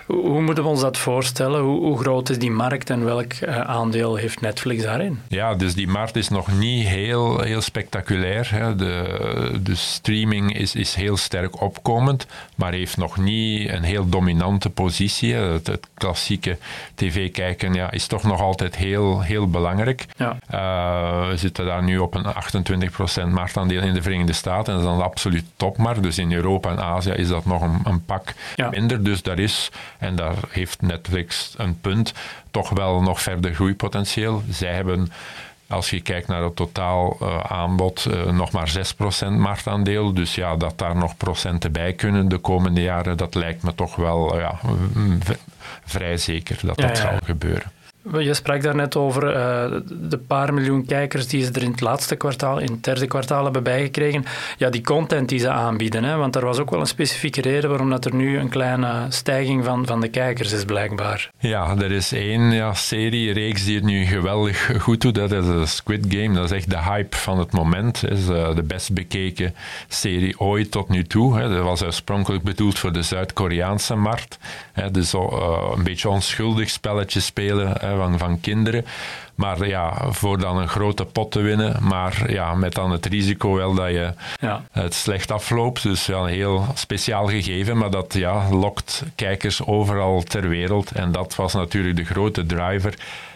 Hoe, 0.06 0.28
hoe 0.28 0.42
moeten 0.42 0.64
we 0.64 0.70
ons 0.70 0.82
dat 0.82 0.98
voorstellen? 0.98 1.62
Hoe, 1.62 1.80
hoe, 1.80 2.00
groot 2.00 2.30
is 2.30 2.40
die 2.40 2.52
markt 2.52 2.90
en 2.90 3.06
welk 3.06 3.34
uh, 3.34 3.60
aandeel 3.60 4.16
heeft 4.16 4.42
Netflix 4.42 4.84
daarin? 4.84 5.20
Ja, 5.28 5.56
dus 5.56 5.74
die 5.74 5.88
markt 5.88 6.16
is 6.16 6.30
nog 6.30 6.58
niet 6.58 6.88
heel, 6.88 7.42
heel 7.42 7.62
spectaculair. 7.62 8.50
Hè. 8.52 8.76
De, 8.76 9.60
de 9.64 9.76
streaming 9.76 10.58
is, 10.58 10.76
is 10.76 10.96
heel 10.96 11.18
sterk 11.18 11.62
opkomend, 11.62 12.28
maar 12.56 12.72
heeft 12.72 12.98
nog 12.98 13.18
niet 13.18 13.70
een 13.70 13.84
heel 13.84 14.10
dominante 14.10 14.70
positie. 14.70 15.34
Het, 15.34 15.68
het 15.68 15.88
klassieke 16.20 16.58
tv 16.96 17.32
kijken 17.32 17.74
ja, 17.74 17.92
is 17.92 18.08
toch 18.08 18.24
nog 18.24 18.42
altijd 18.42 18.76
heel, 18.76 19.22
heel 19.22 19.50
belangrijk. 19.50 20.06
Ja. 20.18 20.38
Uh, 20.54 21.30
we 21.30 21.38
zitten 21.38 21.66
daar 21.66 21.84
nu 21.84 21.98
op 21.98 22.16
een 22.16 22.26
28% 23.26 23.28
marktaandeel 23.28 23.82
in 23.82 23.94
de 23.94 24.02
Verenigde 24.02 24.34
Staten. 24.34 24.74
En 24.74 24.80
dat 24.80 24.90
is 24.90 24.96
dan 24.98 25.06
absoluut 25.06 25.46
topmarkt. 25.56 26.04
Dus 26.04 26.18
in 26.18 26.34
Europa 26.34 26.70
en 26.70 26.80
Azië 26.80 27.10
is 27.12 27.28
dat 27.28 27.46
nog 27.46 27.62
een, 27.62 27.80
een 27.84 28.06
pak 28.06 28.34
minder. 28.72 29.04
Dus 29.04 29.22
daar 29.22 29.40
is, 29.40 29.72
en 29.98 30.16
daar 30.16 30.36
heeft 30.50 30.82
Netflix 30.82 31.54
een 31.58 31.80
punt, 31.82 32.14
toch 32.52 32.70
wel 32.70 33.02
nog 33.02 33.22
verder 33.22 33.54
groeipotentieel. 33.54 34.44
Zij 34.50 34.74
hebben 34.74 35.12
als 35.70 35.90
je 35.90 36.02
kijkt 36.02 36.28
naar 36.28 36.44
het 36.44 36.56
totaal 36.56 37.18
uh, 37.22 37.40
aanbod, 37.40 38.06
uh, 38.06 38.32
nog 38.32 38.52
maar 38.52 38.94
6% 39.26 39.28
marktaandeel. 39.30 40.14
Dus 40.14 40.36
ja, 40.36 40.56
dat 40.56 40.78
daar 40.78 40.96
nog 40.96 41.18
procenten 41.18 41.72
bij 41.72 41.94
kunnen 41.94 42.30
de 42.30 42.38
komende 42.38 42.82
jaren, 42.82 43.18
dat 43.18 43.36
lijkt 43.36 43.64
me 43.64 43.76
toch 43.76 43.96
wel 43.96 44.40
ja, 44.40 44.60
vrij 45.86 46.18
zeker 46.18 46.58
dat 46.62 46.78
dat 46.78 46.98
zal 46.98 47.18
gebeuren. 47.26 47.72
Je 48.04 48.34
sprak 48.34 48.62
daarnet 48.62 48.96
over 48.96 49.24
uh, 49.24 49.80
de 50.10 50.18
paar 50.18 50.54
miljoen 50.54 50.86
kijkers 50.86 51.28
die 51.28 51.44
ze 51.44 51.52
er 51.52 51.64
in 51.64 51.72
het 51.72 51.82
laatste 51.82 52.16
kwartaal, 52.16 52.60
in 52.60 52.72
het 52.72 52.84
derde 52.84 53.08
kwartaal 53.08 53.44
hebben 53.44 53.64
bijgekregen. 53.64 54.26
Ja, 54.58 54.70
die 54.70 54.82
content 54.82 55.30
die 55.30 55.40
ze 55.40 55.50
aanbieden. 55.50 56.04
Hè? 56.04 56.16
Want 56.16 56.36
er 56.36 56.46
was 56.46 56.60
ook 56.60 56.70
wel 56.70 56.80
een 56.80 56.86
specifieke 56.86 57.42
reden 57.42 57.70
waarom 57.70 57.90
dat 57.90 58.06
er 58.06 58.16
nu 58.16 58.38
een 58.38 58.50
kleine 58.50 59.06
stijging 59.10 59.66
van, 59.66 59.86
van 59.86 60.02
de 60.02 60.08
kijkers 60.08 60.52
is, 60.52 60.66
blijkbaar. 60.66 61.30
Ja, 61.40 61.76
er 61.78 61.92
is 61.92 62.12
één 62.12 62.52
ja, 62.52 62.74
serie, 62.74 63.34
reeks 63.34 63.66
die 63.66 63.76
het 63.76 63.84
nu 63.84 64.06
geweldig 64.06 64.72
goed 64.82 65.02
doet. 65.02 65.16
Dat 65.16 65.32
is 65.32 65.76
Squid 65.76 66.06
Game. 66.10 66.34
Dat 66.34 66.44
is 66.44 66.52
echt 66.52 66.70
de 66.70 66.82
hype 66.82 67.18
van 67.18 67.40
het 67.40 67.52
moment. 67.52 68.02
Dat 68.02 68.12
is 68.12 68.30
uh, 68.30 68.56
de 68.56 68.64
best 68.64 68.94
bekeken 68.94 69.56
serie 69.88 70.40
ooit 70.40 70.72
tot 70.72 70.90
nu 70.90 71.04
toe. 71.04 71.38
Hè. 71.38 71.50
Dat 71.50 71.64
was 71.64 71.84
oorspronkelijk 71.84 72.44
bedoeld 72.44 72.80
voor 72.80 72.92
de 72.92 73.02
Zuid-Koreaanse 73.02 73.96
markt. 73.96 74.40
Hè. 74.74 74.92
Dus 74.92 75.14
uh, 75.14 75.22
een 75.76 75.84
beetje 75.84 76.10
onschuldig 76.10 76.70
spelletje 76.70 77.20
spelen 77.20 77.82
van, 77.98 78.18
van 78.18 78.40
kinderen. 78.40 78.86
Maar 79.36 79.68
ja, 79.68 80.12
voor 80.12 80.40
dan 80.40 80.58
een 80.58 80.68
grote 80.68 81.06
pot 81.06 81.32
te 81.32 81.42
winnen, 81.42 81.84
maar 81.84 82.32
ja, 82.32 82.56
met 82.56 82.74
dan 82.74 82.92
het 82.92 83.06
risico 83.06 83.54
wel 83.54 83.74
dat 83.74 83.90
je 83.90 84.14
ja. 84.42 84.64
het 84.72 84.94
slecht 84.94 85.32
afloopt. 85.32 85.84
Dus 85.84 86.06
ja, 86.06 86.18
een 86.18 86.28
heel 86.28 86.66
speciaal 86.74 87.28
gegeven, 87.28 87.78
maar 87.78 87.90
dat 87.90 88.14
ja, 88.14 88.50
lokt 88.50 89.04
kijkers 89.16 89.66
overal 89.66 90.24
ter 90.24 90.50
wereld. 90.50 90.92
En 90.92 91.12
dat 91.12 91.36
was 91.36 91.54
natuurlijk 91.54 91.96
de 91.96 92.06
grote 92.06 92.46
driver 92.46 92.94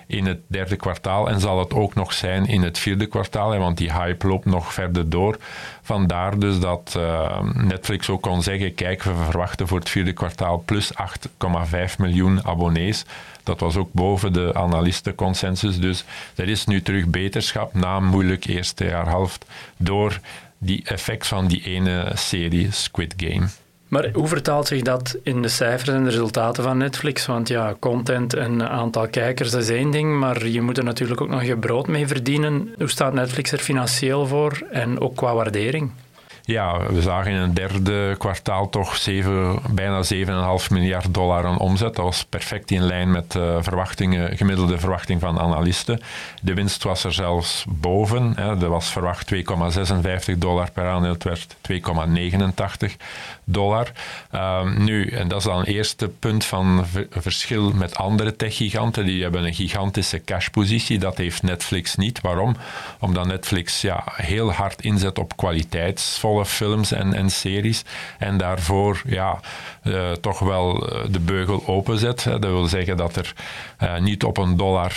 in 0.07 0.25
het 0.25 0.39
derde 0.48 0.75
kwartaal 0.75 1.29
en 1.29 1.39
zal 1.39 1.60
het 1.60 1.74
ook 1.74 1.93
nog 1.93 2.13
zijn 2.13 2.45
in 2.45 2.62
het 2.62 2.77
vierde 2.77 3.05
kwartaal, 3.05 3.57
want 3.57 3.77
die 3.77 3.93
hype 3.93 4.27
loopt 4.27 4.45
nog 4.45 4.74
verder 4.74 5.10
door. 5.10 5.38
Vandaar 5.81 6.39
dus 6.39 6.60
dat 6.60 6.93
uh, 6.98 7.39
Netflix 7.53 8.10
ook 8.10 8.22
kon 8.22 8.43
zeggen, 8.43 8.75
kijk, 8.75 9.03
we 9.03 9.13
verwachten 9.15 9.67
voor 9.67 9.79
het 9.79 9.89
vierde 9.89 10.13
kwartaal 10.13 10.63
plus 10.65 10.91
8,5 10.93 11.95
miljoen 11.98 12.45
abonnees. 12.45 13.05
Dat 13.43 13.60
was 13.60 13.75
ook 13.75 13.93
boven 13.93 14.33
de 14.33 14.53
analistenconsensus. 14.53 15.79
Dus 15.79 16.03
er 16.36 16.50
is 16.50 16.65
nu 16.65 16.81
terug 16.81 17.07
beterschap 17.07 17.74
na 17.74 17.95
een 17.95 18.05
moeilijk 18.05 18.45
eerste 18.45 18.86
jaar 18.86 19.07
halft 19.07 19.45
door 19.77 20.19
die 20.57 20.83
effect 20.86 21.27
van 21.27 21.48
die 21.48 21.63
ene 21.63 22.12
serie 22.13 22.72
Squid 22.72 23.13
Game. 23.17 23.48
Maar 23.93 24.09
hoe 24.13 24.27
vertaalt 24.27 24.67
zich 24.67 24.81
dat 24.81 25.17
in 25.23 25.41
de 25.41 25.47
cijfers 25.47 25.89
en 25.89 26.03
de 26.03 26.09
resultaten 26.09 26.63
van 26.63 26.77
Netflix? 26.77 27.25
Want 27.25 27.47
ja, 27.47 27.75
content 27.79 28.33
en 28.33 28.69
aantal 28.69 29.07
kijkers 29.07 29.53
is 29.53 29.69
één 29.69 29.91
ding, 29.91 30.19
maar 30.19 30.47
je 30.47 30.62
moet 30.62 30.77
er 30.77 30.83
natuurlijk 30.83 31.21
ook 31.21 31.29
nog 31.29 31.43
je 31.43 31.57
brood 31.57 31.88
mee 31.88 32.07
verdienen. 32.07 32.73
Hoe 32.77 32.89
staat 32.89 33.13
Netflix 33.13 33.51
er 33.51 33.59
financieel 33.59 34.27
voor 34.27 34.63
en 34.71 35.00
ook 35.00 35.15
qua 35.15 35.33
waardering? 35.33 35.91
Ja, 36.45 36.91
we 36.91 37.01
zagen 37.01 37.31
in 37.31 37.38
een 37.38 37.53
derde 37.53 38.15
kwartaal 38.17 38.69
toch 38.69 38.95
7, 38.95 39.59
bijna 39.69 40.03
7,5 40.13 40.67
miljard 40.69 41.13
dollar 41.13 41.45
aan 41.45 41.59
omzet. 41.59 41.95
Dat 41.95 42.05
was 42.05 42.25
perfect 42.25 42.71
in 42.71 42.81
lijn 42.81 43.12
met 43.12 43.31
de 43.31 43.57
verwachtingen, 43.62 44.38
gemiddelde 44.38 44.79
verwachting 44.79 45.19
van 45.19 45.39
analisten. 45.39 46.00
De 46.41 46.53
winst 46.53 46.83
was 46.83 47.03
er 47.03 47.13
zelfs 47.13 47.65
boven. 47.67 48.33
Hè. 48.35 48.62
Er 48.62 48.69
was 48.69 48.91
verwacht 48.91 49.33
2,56 49.33 50.38
dollar 50.38 50.71
per 50.71 50.88
aandeel, 50.88 51.12
het 51.12 51.23
werd 51.23 51.55
2,89 51.71 52.95
dollar. 53.43 53.91
Um, 54.31 54.83
nu, 54.83 55.07
en 55.07 55.27
dat 55.27 55.38
is 55.38 55.43
dan 55.43 55.59
het 55.59 55.67
eerste 55.67 56.09
punt 56.09 56.45
van 56.45 56.85
verschil 57.09 57.71
met 57.71 57.95
andere 57.95 58.35
techgiganten. 58.35 59.05
Die 59.05 59.21
hebben 59.21 59.43
een 59.43 59.53
gigantische 59.53 60.23
cashpositie. 60.23 61.00
Dat 61.00 61.17
heeft 61.17 61.43
Netflix 61.43 61.95
niet. 61.95 62.21
Waarom? 62.21 62.55
Omdat 63.00 63.25
Netflix 63.25 63.81
ja, 63.81 64.03
heel 64.15 64.51
hard 64.51 64.81
inzet 64.81 65.19
op 65.19 65.38
kwaliteitsvol 65.38 66.32
films 66.41 66.91
en, 66.91 67.13
en 67.13 67.29
series. 67.29 67.83
En 68.19 68.37
daarvoor 68.37 69.01
ja, 69.05 69.39
uh, 69.83 70.11
toch 70.11 70.39
wel 70.39 70.89
eh, 70.89 71.01
de 71.09 71.19
beugel 71.19 71.63
openzet. 71.67 72.23
Dat 72.23 72.39
wil 72.39 72.65
zeggen 72.65 72.97
dat 72.97 73.15
er 73.15 73.33
uh, 73.83 73.99
niet 73.99 74.23
op 74.23 74.37
een 74.37 74.57
dollar 74.57 74.91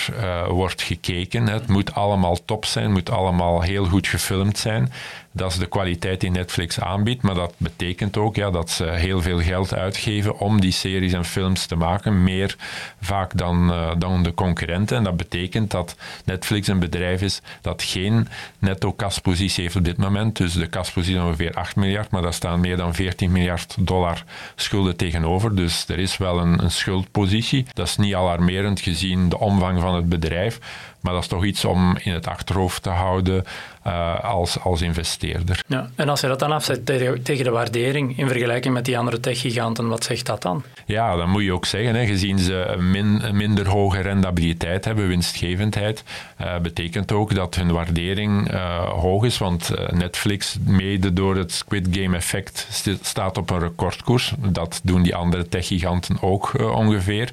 wordt 0.49 0.83
gekeken. 0.83 1.49
Het 1.49 1.69
moet 1.69 1.95
allemaal 1.95 2.45
top 2.45 2.65
zijn, 2.65 2.93
moet 2.93 3.11
allemaal 3.11 3.61
heel 3.61 3.85
goed 3.85 4.07
gefilmd 4.07 4.59
zijn. 4.59 4.93
Dat 5.33 5.51
is 5.51 5.59
de 5.59 5.67
kwaliteit 5.67 6.21
die 6.21 6.31
Netflix 6.31 6.81
aanbiedt, 6.81 7.23
maar 7.23 7.35
dat 7.35 7.55
betekent 7.57 8.17
ook 8.17 8.37
ja, 8.37 8.51
dat 8.51 8.71
ze 8.71 8.85
heel 8.85 9.23
veel 9.23 9.41
geld 9.41 9.75
uitgeven 9.75 10.39
om 10.39 10.61
die 10.61 10.73
series 10.73 11.13
en 11.13 11.25
films 11.25 11.67
te 11.67 11.77
maken, 11.77 12.23
meer 12.23 12.57
vaak 13.01 13.37
dan, 13.37 13.73
dan 13.99 14.23
de 14.23 14.35
concurrenten. 14.35 14.97
En 14.97 15.05
dat 15.05 15.17
betekent 15.17 15.71
dat 15.71 15.97
Netflix 16.25 16.69
een 16.69 16.79
bedrijf 16.79 17.23
is 17.23 17.41
dat 17.61 17.83
geen 17.83 18.29
netto 18.59 18.93
kaspositie 18.93 19.63
heeft 19.63 19.77
op 19.77 19.85
dit 19.85 19.97
moment. 19.97 20.37
Dus 20.37 20.53
de 20.53 20.67
kaspositie 20.67 21.17
is 21.17 21.23
ongeveer 21.23 21.55
8 21.55 21.77
miljard, 21.77 22.11
maar 22.11 22.23
daar 22.23 22.35
staan 22.35 22.61
meer 22.61 22.77
dan 22.77 22.95
14 22.95 23.33
miljard 23.33 23.77
dollar 23.79 24.25
schulden 24.55 24.76
tegenover. 24.97 25.55
Dus 25.55 25.89
er 25.89 25.99
is 25.99 26.17
wel 26.17 26.39
een, 26.39 26.63
een 26.63 26.71
schuldpositie. 26.71 27.67
Dat 27.73 27.87
is 27.87 27.97
niet 27.97 28.15
alarmerend 28.15 28.81
gezien 28.81 29.29
de 29.29 29.39
omvang 29.39 29.81
van 29.81 29.95
het 29.95 30.09
bedrijf. 30.09 30.59
Maar 31.07 31.15
dat 31.15 31.25
is 31.25 31.31
toch 31.31 31.45
iets 31.45 31.65
om 31.65 31.97
in 32.03 32.13
het 32.13 32.27
achterhoofd 32.27 32.83
te 32.83 32.91
houden 32.91 33.45
uh, 33.87 34.25
als, 34.25 34.61
als 34.61 34.81
investeerder. 34.81 35.61
Ja, 35.67 35.91
en 35.95 36.09
als 36.09 36.21
je 36.21 36.27
dat 36.27 36.39
dan 36.39 36.53
afzet 36.53 36.87
tegen 37.23 37.45
de 37.45 37.51
waardering 37.51 38.19
in 38.19 38.29
vergelijking 38.29 38.75
met 38.75 38.85
die 38.85 38.99
andere 38.99 39.21
techgiganten, 39.21 39.89
wat 39.89 40.05
zegt 40.05 40.27
dat 40.27 40.43
dan? 40.43 40.63
Ja, 40.87 41.17
dan 41.17 41.31
moet 41.31 41.43
je 41.43 41.53
ook 41.53 41.67
zeggen, 41.67 41.95
hè, 41.95 42.07
gezien 42.07 42.39
ze 42.39 42.77
min, 42.79 43.23
minder 43.33 43.69
hoge 43.69 44.01
rendabiliteit 44.01 44.85
hebben, 44.85 45.09
winstgevendheid, 45.09 46.05
uh, 46.41 46.59
betekent 46.59 47.13
ook 47.13 47.35
dat 47.35 47.55
hun 47.55 47.73
waardering 47.73 48.53
uh, 48.53 48.89
hoog 48.89 49.25
is, 49.25 49.39
want 49.39 49.71
Netflix, 49.91 50.57
mede 50.65 51.13
door 51.13 51.37
het 51.37 51.53
Squid 51.53 51.87
Game 51.91 52.17
effect, 52.17 52.67
staat 53.03 53.39
op 53.39 53.51
een 53.51 53.61
recordkoers. 53.61 54.35
Dat 54.39 54.81
doen 54.83 55.03
die 55.03 55.15
andere 55.15 55.49
techgiganten 55.49 56.23
ook 56.23 56.53
ongeveer. 56.61 57.31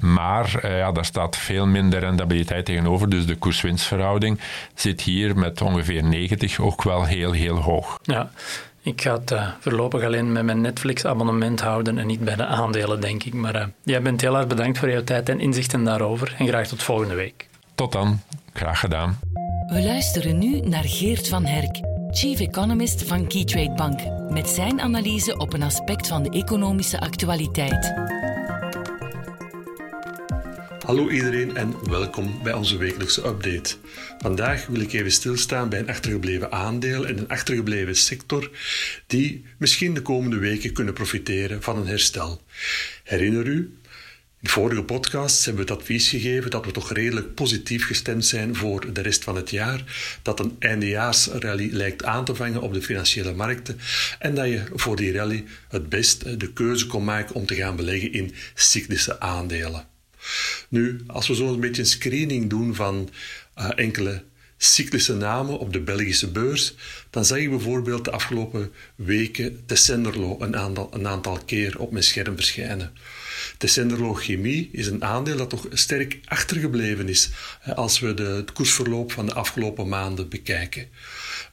Maar 0.00 0.60
uh, 0.64 0.78
ja, 0.78 0.92
daar 0.92 1.04
staat 1.04 1.36
veel 1.36 1.66
minder 1.66 2.00
rendabiliteit 2.00 2.64
tegenover. 2.64 3.08
Dus 3.08 3.26
de 3.26 3.36
koers-winstverhouding 3.36 4.40
zit 4.74 5.00
hier 5.00 5.36
met 5.36 5.60
ongeveer 5.60 6.04
90 6.04 6.60
ook 6.60 6.82
wel 6.82 7.04
heel, 7.04 7.32
heel 7.32 7.56
hoog. 7.56 7.98
Ja. 8.02 8.30
Ik 8.82 9.02
ga 9.02 9.12
het 9.12 9.30
uh, 9.30 9.48
voorlopig 9.60 10.02
alleen 10.02 10.32
met 10.32 10.44
mijn 10.44 10.60
Netflix-abonnement 10.60 11.60
houden 11.60 11.98
en 11.98 12.06
niet 12.06 12.24
bij 12.24 12.36
de 12.36 12.44
aandelen, 12.46 13.00
denk 13.00 13.24
ik. 13.24 13.34
Maar 13.34 13.56
uh, 13.56 13.64
jij 13.82 14.02
bent 14.02 14.20
heel 14.20 14.36
erg 14.36 14.46
bedankt 14.46 14.78
voor 14.78 14.90
jouw 14.90 15.04
tijd 15.04 15.28
en 15.28 15.40
inzichten 15.40 15.84
daarover. 15.84 16.34
En 16.38 16.46
graag 16.46 16.66
tot 16.66 16.82
volgende 16.82 17.14
week. 17.14 17.48
Tot 17.74 17.92
dan. 17.92 18.20
Graag 18.52 18.80
gedaan. 18.80 19.18
We 19.66 19.82
luisteren 19.82 20.38
nu 20.38 20.60
naar 20.60 20.84
Geert 20.84 21.28
van 21.28 21.44
Herk, 21.44 21.80
Chief 22.10 22.40
Economist 22.40 23.08
van 23.08 23.26
Keytrade 23.26 23.74
Bank, 23.74 24.00
met 24.30 24.48
zijn 24.48 24.80
analyse 24.80 25.36
op 25.36 25.52
een 25.52 25.62
aspect 25.62 26.06
van 26.06 26.22
de 26.22 26.30
economische 26.30 27.00
actualiteit. 27.00 27.94
Hallo 30.88 31.10
iedereen 31.10 31.56
en 31.56 31.90
welkom 31.90 32.42
bij 32.42 32.52
onze 32.52 32.76
wekelijkse 32.76 33.26
update. 33.26 33.74
Vandaag 34.18 34.66
wil 34.66 34.80
ik 34.80 34.92
even 34.92 35.10
stilstaan 35.10 35.68
bij 35.68 35.78
een 35.78 35.88
achtergebleven 35.88 36.52
aandeel 36.52 37.06
en 37.06 37.18
een 37.18 37.28
achtergebleven 37.28 37.96
sector 37.96 38.50
die 39.06 39.44
misschien 39.58 39.94
de 39.94 40.02
komende 40.02 40.38
weken 40.38 40.72
kunnen 40.72 40.94
profiteren 40.94 41.62
van 41.62 41.76
een 41.76 41.86
herstel. 41.86 42.40
Herinner 43.04 43.46
u, 43.46 43.78
in 44.40 44.48
vorige 44.48 44.82
podcasts 44.82 45.44
hebben 45.44 45.64
we 45.64 45.70
het 45.72 45.80
advies 45.80 46.08
gegeven 46.08 46.50
dat 46.50 46.64
we 46.64 46.70
toch 46.70 46.92
redelijk 46.92 47.34
positief 47.34 47.86
gestemd 47.86 48.26
zijn 48.26 48.56
voor 48.56 48.92
de 48.92 49.00
rest 49.00 49.24
van 49.24 49.36
het 49.36 49.50
jaar, 49.50 49.84
dat 50.22 50.40
een 50.40 50.56
eindejaarsrally 50.58 51.68
lijkt 51.72 52.04
aan 52.04 52.24
te 52.24 52.34
vangen 52.34 52.62
op 52.62 52.72
de 52.72 52.82
financiële 52.82 53.34
markten 53.34 53.78
en 54.18 54.34
dat 54.34 54.46
je 54.46 54.62
voor 54.74 54.96
die 54.96 55.12
rally 55.12 55.44
het 55.68 55.88
best 55.88 56.40
de 56.40 56.52
keuze 56.52 56.86
kon 56.86 57.04
maken 57.04 57.34
om 57.34 57.46
te 57.46 57.54
gaan 57.54 57.76
beleggen 57.76 58.12
in 58.12 58.34
cyclische 58.54 59.20
aandelen. 59.20 59.96
Nu, 60.68 61.00
als 61.06 61.28
we 61.28 61.34
zo 61.34 61.52
een 61.52 61.60
beetje 61.60 61.82
een 61.82 61.88
screening 61.88 62.50
doen 62.50 62.74
van 62.74 63.10
uh, 63.58 63.70
enkele 63.74 64.22
cyclische 64.56 65.14
namen 65.14 65.58
op 65.58 65.72
de 65.72 65.80
Belgische 65.80 66.30
beurs, 66.30 66.74
dan 67.10 67.24
zag 67.24 67.38
ik 67.38 67.50
bijvoorbeeld 67.50 68.04
de 68.04 68.10
afgelopen 68.10 68.72
weken 68.94 69.66
Tessenderlo 69.66 70.36
een 70.40 70.56
aantal, 70.56 70.90
een 70.92 71.06
aantal 71.06 71.38
keer 71.46 71.78
op 71.78 71.90
mijn 71.90 72.04
scherm 72.04 72.34
verschijnen. 72.34 72.92
Tessenderlo 73.56 74.14
Chemie 74.14 74.68
is 74.72 74.86
een 74.86 75.04
aandeel 75.04 75.36
dat 75.36 75.50
toch 75.50 75.66
sterk 75.70 76.20
achtergebleven 76.24 77.08
is 77.08 77.30
als 77.74 78.00
we 78.00 78.14
de, 78.14 78.22
het 78.22 78.52
koersverloop 78.52 79.12
van 79.12 79.26
de 79.26 79.34
afgelopen 79.34 79.88
maanden 79.88 80.28
bekijken. 80.28 80.88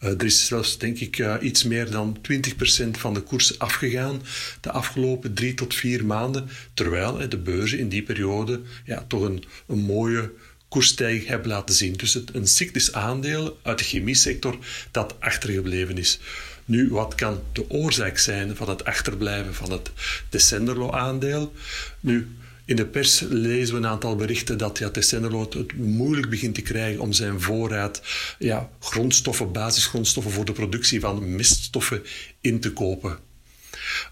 Uh, 0.04 0.10
er 0.10 0.24
is 0.24 0.46
zelfs, 0.46 0.78
denk 0.78 1.00
ik, 1.00 1.18
uh, 1.18 1.36
iets 1.42 1.64
meer 1.64 1.92
dan 1.92 2.18
20% 2.32 2.90
van 2.92 3.14
de 3.14 3.22
koers 3.22 3.60
afgegaan 3.60 4.22
de 4.62 4.72
afgelopen 4.72 5.34
drie 5.34 5.54
tot 5.54 5.75
vier 5.75 6.06
maanden, 6.06 6.50
terwijl 6.74 7.30
de 7.30 7.38
beurzen 7.38 7.80
in 7.80 7.90
die 7.90 8.04
periode 8.04 8.62
ja, 8.86 9.06
toch 9.08 9.22
een, 9.22 9.44
een 9.68 9.80
mooie 9.80 10.32
koersstijging 10.68 11.28
hebben 11.28 11.48
laten 11.48 11.75
zien. 11.75 11.94
Dus 11.94 12.14
het, 12.14 12.36
een 12.36 12.48
cyclisch 12.48 12.94
aandeel 12.94 13.60
uit 13.64 13.78
de 13.78 13.84
chemiesector 13.84 14.58
dat 14.92 15.16
achtergebleven 15.20 15.98
is. 15.98 16.20
Nu, 16.66 16.90
wat 16.90 17.16
kan 17.16 17.42
de 17.52 17.70
oorzaak 17.70 18.18
zijn 18.18 18.56
van 18.56 18.70
het 18.70 18.86
achterblijven 18.86 19.54
van 19.54 19.72
het 19.72 19.92
Descenderlo-aandeel? 20.30 21.54
Nu, 22.00 22.28
in 22.66 22.76
de 22.76 22.86
pers 22.86 23.20
lezen 23.20 23.74
we 23.74 23.80
een 23.80 23.88
aantal 23.88 24.16
berichten 24.16 24.58
dat 24.58 24.78
ja, 24.78 24.90
Tessenderlo 24.90 25.50
het 25.50 25.78
moeilijk 25.78 26.30
begint 26.30 26.56
te 26.56 26.62
krijgen 26.62 27.02
om 27.02 27.14
zijn 27.14 27.42
voorraad 27.42 28.02
ja, 28.40 28.70
grondstoffen, 28.80 29.52
basisgrondstoffen 29.52 30.32
voor 30.32 30.46
de 30.46 30.52
productie 30.52 31.00
van 31.00 31.36
meststoffen 31.36 32.04
in 32.42 32.60
te 32.60 32.74
kopen. 32.74 33.18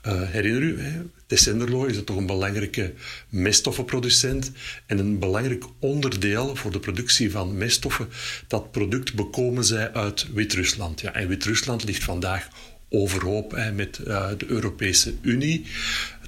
Uh, 0.07 0.21
herinner 0.29 0.61
u, 0.61 0.79
Tessenderlo 1.27 1.85
is 1.85 2.03
toch 2.03 2.17
een 2.17 2.25
belangrijke 2.25 2.93
meststoffenproducent 3.29 4.51
en 4.85 4.97
een 4.99 5.19
belangrijk 5.19 5.63
onderdeel 5.79 6.55
voor 6.55 6.71
de 6.71 6.79
productie 6.79 7.31
van 7.31 7.57
meststoffen. 7.57 8.09
Dat 8.47 8.71
product 8.71 9.13
bekomen 9.13 9.65
zij 9.65 9.93
uit 9.93 10.27
Wit-Rusland. 10.33 11.01
Ja, 11.01 11.13
en 11.13 11.27
Wit-Rusland 11.27 11.83
ligt 11.83 12.03
vandaag 12.03 12.47
overhoop 12.89 13.51
hè, 13.51 13.71
met 13.71 13.99
uh, 14.07 14.29
de 14.37 14.45
Europese 14.47 15.13
Unie 15.21 15.65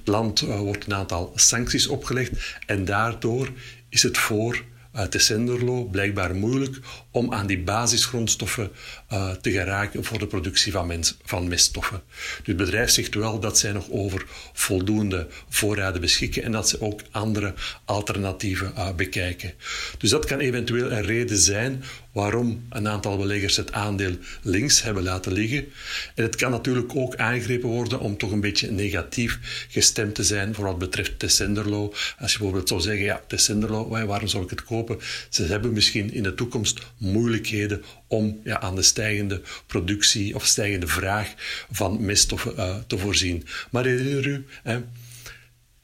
land 0.08 0.42
uh, 0.42 0.60
wordt 0.60 0.86
een 0.86 0.94
aantal 0.94 1.32
sancties 1.36 1.88
opgelegd 1.88 2.58
en 2.66 2.86
daardoor 2.86 3.52
is 3.90 4.04
het 4.04 4.18
voor 4.18 4.64
uh, 4.96 5.04
Tessenderlo 5.04 5.84
blijkbaar 5.84 6.36
moeilijk 6.36 6.80
om 7.12 7.34
aan 7.34 7.48
die 7.48 7.60
basisgrondstoffen 7.60 8.72
uh, 9.14 9.32
te 9.32 9.52
geraken 9.52 10.04
voor 10.04 10.20
de 10.20 10.28
productie 10.28 10.72
van, 10.72 11.04
van 11.24 11.48
meststoffen. 11.48 12.02
Dus 12.38 12.48
het 12.48 12.58
bedrijf 12.58 12.90
zegt 12.90 13.16
wel 13.16 13.40
dat 13.40 13.58
zij 13.58 13.72
nog 13.72 13.90
over 13.90 14.26
voldoende 14.54 15.28
voorraden 15.50 16.02
beschikken 16.02 16.44
en 16.44 16.52
dat 16.52 16.70
ze 16.70 16.82
ook 16.82 17.02
andere 17.12 17.54
alternatieven 17.86 18.74
uh, 18.78 18.94
bekijken. 18.94 19.54
Dus 19.98 20.10
dat 20.10 20.26
kan 20.26 20.40
eventueel 20.40 20.92
een 20.92 21.06
reden 21.06 21.38
zijn 21.38 21.84
waarom 22.16 22.66
een 22.70 22.88
aantal 22.88 23.18
beleggers 23.18 23.58
het 23.58 23.72
aandeel 23.72 24.16
links 24.42 24.82
hebben 24.82 25.04
laten 25.04 25.32
liggen. 25.32 25.66
En 26.16 26.24
het 26.24 26.36
kan 26.36 26.52
natuurlijk 26.52 26.96
ook 26.96 27.16
aangegrepen 27.16 27.70
worden 27.70 28.00
om 28.00 28.18
toch 28.18 28.32
een 28.32 28.42
beetje 28.42 28.72
negatief 28.72 29.40
gestemd 29.70 30.16
te 30.16 30.24
zijn 30.24 30.54
voor 30.54 30.66
wat 30.66 30.78
betreft 30.78 31.20
Tessenderlo. 31.20 31.94
Als 32.20 32.32
je 32.32 32.38
bijvoorbeeld 32.38 32.68
zou 32.68 32.82
zeggen, 32.82 33.04
ja, 33.04 33.22
Tessenderlo, 33.28 33.88
waarom 33.88 34.28
zou 34.28 34.44
ik 34.44 34.50
het 34.50 34.64
kopen? 34.64 35.00
Ze 35.30 35.44
hebben 35.44 35.74
misschien 35.74 36.14
in 36.14 36.24
de 36.24 36.36
toekomst 36.36 36.80
moeilijkheden 36.98 37.84
om 38.08 38.40
ja, 38.44 38.60
aan 38.60 38.76
de 38.76 38.82
stijgende 38.82 39.42
productie 39.68 40.36
of 40.36 40.46
stijgende 40.46 40.88
vraag 40.88 41.34
van 41.72 42.06
meststoffen 42.06 42.54
uh, 42.58 42.76
te 42.88 42.98
voorzien. 42.98 43.46
Maar 43.72 43.86
herinner 43.86 44.28
u, 44.28 44.46
hè, 44.64 44.80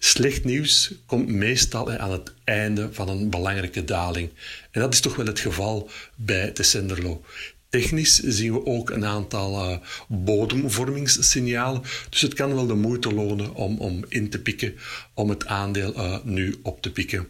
slecht 0.03 0.43
nieuws 0.43 0.93
komt 1.05 1.27
meestal 1.27 1.91
aan 1.91 2.11
het 2.11 2.33
einde 2.43 2.89
van 2.91 3.09
een 3.09 3.29
belangrijke 3.29 3.83
daling. 3.83 4.29
En 4.71 4.81
dat 4.81 4.93
is 4.93 4.99
toch 4.99 5.15
wel 5.15 5.25
het 5.25 5.39
geval 5.39 5.89
bij 6.15 6.51
Tessenderlo. 6.51 7.23
Technisch 7.69 8.19
zien 8.19 8.53
we 8.53 8.65
ook 8.65 8.89
een 8.89 9.05
aantal 9.05 9.69
uh, 9.69 9.77
bodemvormingssignalen. 10.07 11.81
Dus 12.09 12.21
het 12.21 12.33
kan 12.33 12.55
wel 12.55 12.67
de 12.67 12.73
moeite 12.73 13.13
lonen 13.13 13.53
om, 13.53 13.77
om 13.77 14.05
in 14.07 14.29
te 14.29 14.41
pikken, 14.41 14.75
om 15.13 15.29
het 15.29 15.45
aandeel 15.45 15.95
uh, 15.95 16.17
nu 16.23 16.59
op 16.63 16.81
te 16.81 16.91
pikken. 16.91 17.27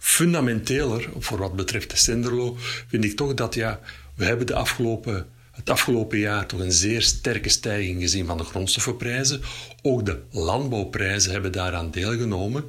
Fundamenteler, 0.00 1.08
voor 1.18 1.38
wat 1.38 1.56
betreft 1.56 1.90
de 1.90 1.96
Senderlo, 1.96 2.56
vind 2.88 3.04
ik 3.04 3.16
toch 3.16 3.34
dat 3.34 3.54
ja, 3.54 3.80
we 4.14 4.24
hebben 4.24 4.46
de 4.46 4.54
afgelopen 4.54 5.26
het 5.52 5.70
afgelopen 5.70 6.18
jaar 6.18 6.46
toch 6.46 6.60
een 6.60 6.72
zeer 6.72 7.02
sterke 7.02 7.48
stijging 7.48 8.00
gezien 8.00 8.26
van 8.26 8.36
de 8.36 8.44
grondstoffenprijzen. 8.44 9.40
Ook 9.82 10.06
de 10.06 10.22
landbouwprijzen 10.30 11.32
hebben 11.32 11.52
daaraan 11.52 11.90
deelgenomen. 11.90 12.62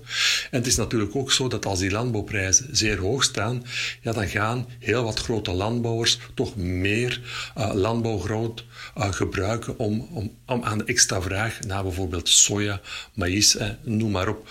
En 0.51 0.57
het 0.57 0.67
is 0.67 0.75
natuurlijk 0.75 1.15
ook 1.15 1.31
zo 1.31 1.47
dat 1.47 1.65
als 1.65 1.79
die 1.79 1.91
landbouwprijzen 1.91 2.75
zeer 2.75 2.99
hoog 2.99 3.23
staan, 3.23 3.63
ja, 4.01 4.11
dan 4.11 4.27
gaan 4.27 4.67
heel 4.79 5.03
wat 5.03 5.19
grote 5.19 5.51
landbouwers 5.51 6.19
toch 6.33 6.55
meer 6.55 7.21
uh, 7.57 7.73
landbouwgrond 7.73 8.63
uh, 8.97 9.11
gebruiken 9.11 9.79
om, 9.79 10.09
om, 10.45 10.63
aan 10.63 10.77
de 10.77 10.83
extra 10.83 11.21
vraag 11.21 11.59
naar 11.59 11.83
bijvoorbeeld 11.83 12.29
soja, 12.29 12.81
maïs, 13.13 13.55
eh, 13.55 13.69
noem 13.81 14.11
maar 14.11 14.27
op, 14.27 14.47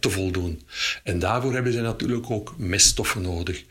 te 0.00 0.10
voldoen. 0.10 0.62
En 1.02 1.18
daarvoor 1.18 1.52
hebben 1.52 1.72
ze 1.72 1.80
natuurlijk 1.80 2.30
ook 2.30 2.54
meststoffen 2.56 3.22
nodig. 3.22 3.64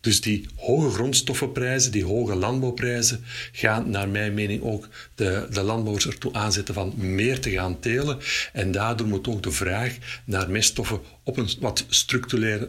Dus 0.00 0.20
die 0.20 0.46
hoge 0.56 0.90
grondstoffenprijzen, 0.90 1.92
die 1.92 2.04
hoge 2.04 2.34
landbouwprijzen, 2.34 3.24
gaan 3.52 3.90
naar 3.90 4.08
mijn 4.08 4.34
mening 4.34 4.62
ook 4.62 4.88
de, 5.14 5.46
de 5.50 5.62
landbouwers 5.62 6.06
ertoe 6.06 6.32
aanzetten 6.32 6.74
van 6.74 6.92
meer 6.96 7.40
te 7.40 7.50
gaan 7.50 7.80
telen. 7.80 8.18
En 8.52 8.72
daardoor 8.72 9.06
moet 9.06 9.28
ook 9.28 9.42
de 9.42 9.50
vraag 9.50 9.96
naar 10.24 10.50
meststoffen 10.50 11.00
op 11.22 11.36
een 11.36 11.50
wat 11.60 11.84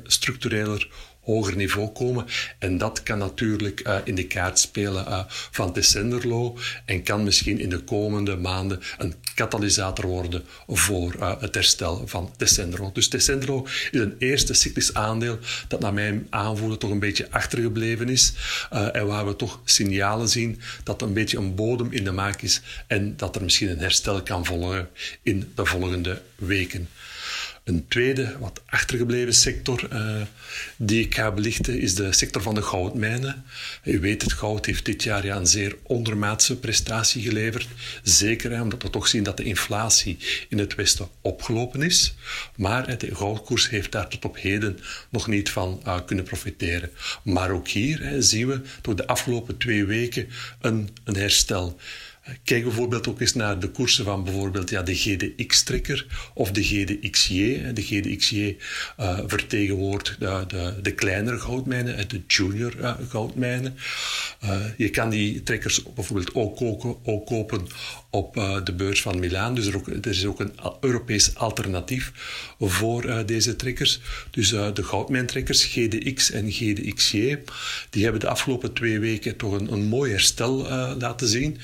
structureler, 0.04 0.88
hoger 1.30 1.56
niveau 1.56 1.88
komen. 1.90 2.26
En 2.60 2.78
dat 2.78 3.04
kan 3.04 3.18
natuurlijk 3.18 3.88
uh, 3.88 3.98
in 4.04 4.16
de 4.16 4.28
kaart 4.28 4.60
spelen 4.60 5.06
uh, 5.08 5.24
van 5.28 5.74
Tessenderlo 5.74 6.58
en 6.86 7.04
kan 7.04 7.24
misschien 7.24 7.60
in 7.60 7.70
de 7.70 7.80
komende 7.80 8.36
maanden 8.36 8.80
een 8.98 9.16
katalysator 9.40 10.08
worden 10.08 10.44
voor 10.68 11.16
uh, 11.16 11.42
het 11.42 11.56
herstel 11.56 12.08
van 12.08 12.32
Tessenderlo. 12.38 12.90
Dus 12.94 13.08
Tessenderlo 13.08 13.68
is 13.92 14.00
een 14.00 14.16
eerste 14.20 14.54
cyclisch 14.54 14.94
aandeel 14.94 15.40
dat 15.68 15.80
naar 15.80 15.94
mijn 15.94 16.28
aanvoelen 16.30 16.80
toch 16.80 16.92
een 16.92 17.00
beetje 17.00 17.32
achtergebleven 17.32 18.10
is 18.10 18.34
en 18.70 19.08
waar 19.08 19.26
we 19.26 19.36
toch 19.36 19.60
signalen 19.66 20.30
zien 20.30 20.62
dat 20.84 21.02
er 21.02 21.08
een 21.08 21.14
beetje 21.14 21.38
een 21.38 21.56
bodem 21.56 21.92
in 21.92 22.04
de 22.04 22.12
maak 22.12 22.42
is 22.42 22.62
en 22.88 23.18
dat 23.18 23.36
er 23.36 23.44
misschien 23.44 23.70
een 23.70 23.80
herstel 23.80 24.24
kan 24.24 24.46
volgen 24.46 24.90
in 25.22 25.52
de 25.56 25.66
volgende 25.66 26.22
weken. 26.36 26.90
Een 27.70 27.88
tweede, 27.88 28.36
wat 28.40 28.62
achtergebleven 28.66 29.34
sector 29.34 29.88
uh, 29.94 30.22
die 30.78 31.04
ik 31.06 31.16
ga 31.16 31.32
belichten, 31.32 31.80
is 31.80 31.96
de 31.96 32.14
sector 32.14 32.42
van 32.42 32.56
de 32.56 32.62
goudmijnen. 32.62 33.44
U 33.84 34.00
weet, 34.00 34.22
het 34.22 34.34
goud 34.34 34.66
heeft 34.66 34.86
dit 34.86 35.04
jaar 35.04 35.26
ja, 35.26 35.36
een 35.36 35.48
zeer 35.48 35.76
ondermaatse 35.84 36.58
prestatie 36.58 37.22
geleverd. 37.22 37.68
Zeker 38.04 38.62
omdat 38.62 38.84
we 38.84 38.90
toch 38.90 39.08
zien 39.08 39.24
dat 39.24 39.38
de 39.38 39.44
inflatie 39.44 40.18
in 40.50 40.58
het 40.58 40.76
Westen 40.76 41.08
opgelopen 41.22 41.82
is. 41.82 42.16
Maar 42.56 42.98
de 42.98 43.16
goudkoers 43.16 43.70
heeft 43.70 43.92
daar 43.92 44.08
tot 44.08 44.26
op 44.26 44.38
heden 44.38 44.80
nog 45.10 45.28
niet 45.28 45.50
van 45.50 45.82
uh, 45.86 46.00
kunnen 46.06 46.26
profiteren. 46.26 46.90
Maar 47.24 47.52
ook 47.52 47.68
hier 47.68 48.04
hè, 48.04 48.22
zien 48.22 48.48
we 48.48 48.62
door 48.82 48.96
de 48.96 49.08
afgelopen 49.08 49.58
twee 49.58 49.86
weken 49.86 50.28
een, 50.62 50.90
een 51.04 51.16
herstel. 51.16 51.80
Kijk 52.44 52.64
bijvoorbeeld 52.64 53.08
ook 53.08 53.22
eens 53.22 53.34
naar 53.34 53.60
de 53.60 53.70
koersen 53.70 54.06
van 54.06 54.24
bijvoorbeeld 54.24 54.70
ja, 54.70 54.82
de 54.82 54.96
GDX-trekker 54.96 56.06
of 56.34 56.52
de 56.52 56.64
GDXJ. 56.64 57.62
De 57.74 57.82
GDXJ 57.82 58.58
uh, 59.00 59.20
vertegenwoordigt 59.26 60.20
de, 60.20 60.44
de, 60.48 60.74
de, 60.82 60.92
kleinere 60.92 61.40
goudmijnen, 61.40 62.10
de 62.10 62.22
junior 62.28 62.76
uh, 62.80 62.94
goudmijnen. 63.10 63.78
Uh, 64.44 64.60
je 64.78 64.90
kan 64.90 65.10
die 65.10 65.44
trekkers 65.44 65.84
bijvoorbeeld 65.84 66.36
ook, 66.36 66.56
koken, 66.56 66.96
ook 67.04 67.26
kopen 67.26 67.68
op 68.10 68.34
de 68.64 68.74
beurs 68.74 69.02
van 69.02 69.20
Milaan. 69.20 69.56
Dus 69.56 69.66
er, 69.66 69.76
ook, 69.76 69.88
er, 69.88 70.08
is 70.08 70.26
ook 70.26 70.40
een 70.40 70.54
Europees 70.80 71.36
alternatief 71.36 72.12
voor 72.60 73.26
deze 73.26 73.56
trekkers. 73.56 74.00
Dus 74.32 74.50
de 74.50 74.84
goudmijntrekkers 74.84 75.66
GDX 75.66 76.32
en 76.32 76.52
GDXJ, 76.52 77.38
die 77.90 78.04
hebben 78.04 78.22
de 78.22 78.28
afgelopen 78.28 78.74
twee 78.74 79.00
weken 79.00 79.38
toch 79.38 79.52
een, 79.60 79.72
een 79.72 79.88
mooi 79.88 80.12
herstel 80.12 80.68
laten 80.98 81.28
zien. 81.28 81.58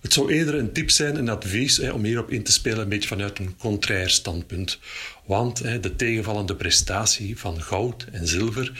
Het 0.00 0.12
zou 0.12 0.32
eerder 0.32 0.54
een 0.54 0.72
tip 0.72 0.90
zijn, 0.90 1.16
een 1.16 1.28
advies, 1.28 1.76
hè, 1.76 1.90
om 1.90 2.04
hierop 2.04 2.30
in 2.30 2.42
te 2.42 2.52
spelen, 2.52 2.80
een 2.80 2.88
beetje 2.88 3.08
vanuit 3.08 3.38
een 3.38 3.56
contrair 3.58 4.10
standpunt. 4.10 4.78
Want 5.26 5.58
hè, 5.58 5.80
de 5.80 5.96
tegenvallende 5.96 6.56
prestatie 6.56 7.38
van 7.38 7.62
goud 7.62 8.06
en 8.12 8.26
zilver 8.26 8.72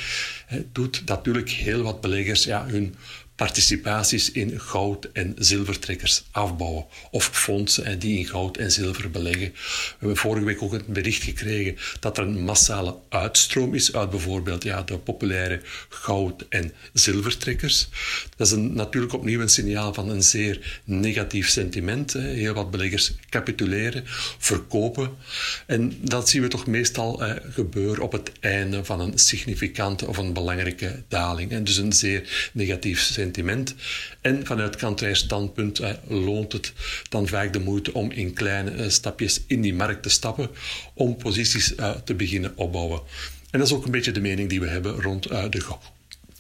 hè, 0.46 0.62
doet 0.72 1.02
natuurlijk 1.06 1.50
heel 1.50 1.83
wat 1.83 2.00
beleggers 2.00 2.44
ja, 2.44 2.66
hun 2.66 2.94
participaties 3.40 4.31
in 4.31 4.61
goud- 4.61 5.09
en 5.12 5.35
zilvertrekkers 5.38 6.24
afbouwen. 6.31 6.85
Of 7.11 7.24
fondsen 7.33 7.98
die 7.98 8.18
in 8.18 8.26
goud 8.26 8.57
en 8.57 8.72
zilver 8.72 9.11
beleggen. 9.11 9.53
We 9.53 9.96
hebben 9.98 10.16
vorige 10.16 10.44
week 10.44 10.62
ook 10.62 10.72
een 10.72 10.85
bericht 10.87 11.22
gekregen 11.22 11.76
dat 12.00 12.18
er 12.18 12.24
een 12.24 12.44
massale 12.44 12.96
uitstroom 13.09 13.74
is 13.74 13.94
uit 13.94 14.11
bijvoorbeeld 14.11 14.62
ja, 14.62 14.83
de 14.83 14.98
populaire 14.98 15.61
goud- 15.88 16.46
en 16.48 16.72
zilvertrekkers. 16.92 17.88
Dat 18.37 18.46
is 18.46 18.53
een, 18.53 18.74
natuurlijk 18.74 19.12
opnieuw 19.12 19.40
een 19.40 19.48
signaal 19.48 19.94
van 19.94 20.09
een 20.09 20.22
zeer 20.22 20.81
negatief 20.85 21.48
sentiment. 21.48 22.12
Heel 22.12 22.55
wat 22.55 22.70
beleggers 22.70 23.12
capituleren, 23.29 24.03
verkopen. 24.38 25.11
En 25.66 25.98
dat 26.00 26.29
zien 26.29 26.42
we 26.42 26.48
toch 26.48 26.66
meestal 26.66 27.22
gebeuren 27.50 28.03
op 28.03 28.12
het 28.12 28.33
einde 28.40 28.85
van 28.85 29.00
een 29.00 29.18
significante 29.18 30.07
of 30.07 30.16
een 30.16 30.33
belangrijke 30.33 31.03
daling. 31.09 31.50
En 31.50 31.64
dus 31.64 31.76
een 31.76 31.92
zeer 31.92 32.50
negatief 32.53 33.00
sentiment 33.00 33.29
sentiment. 33.35 33.75
En 34.21 34.47
vanuit 34.47 34.77
contrair 34.77 35.16
standpunt 35.16 35.79
eh, 35.79 35.93
loont 36.09 36.53
het 36.53 36.73
dan 37.09 37.29
vaak 37.29 37.53
de 37.53 37.61
moeite 37.61 37.95
om 37.95 38.11
in 38.11 38.33
kleine 38.33 38.71
eh, 38.71 38.88
stapjes 38.88 39.43
in 39.47 39.61
die 39.61 39.75
markt 39.75 40.03
te 40.03 40.09
stappen 40.09 40.51
om 40.95 41.16
posities 41.16 41.75
eh, 41.75 41.90
te 41.90 42.14
beginnen 42.14 42.53
opbouwen. 42.57 43.01
En 43.51 43.59
dat 43.59 43.69
is 43.69 43.75
ook 43.75 43.85
een 43.85 43.90
beetje 43.90 44.12
de 44.12 44.21
mening 44.21 44.49
die 44.49 44.61
we 44.61 44.69
hebben 44.69 45.03
rond 45.03 45.23
de, 45.23 45.62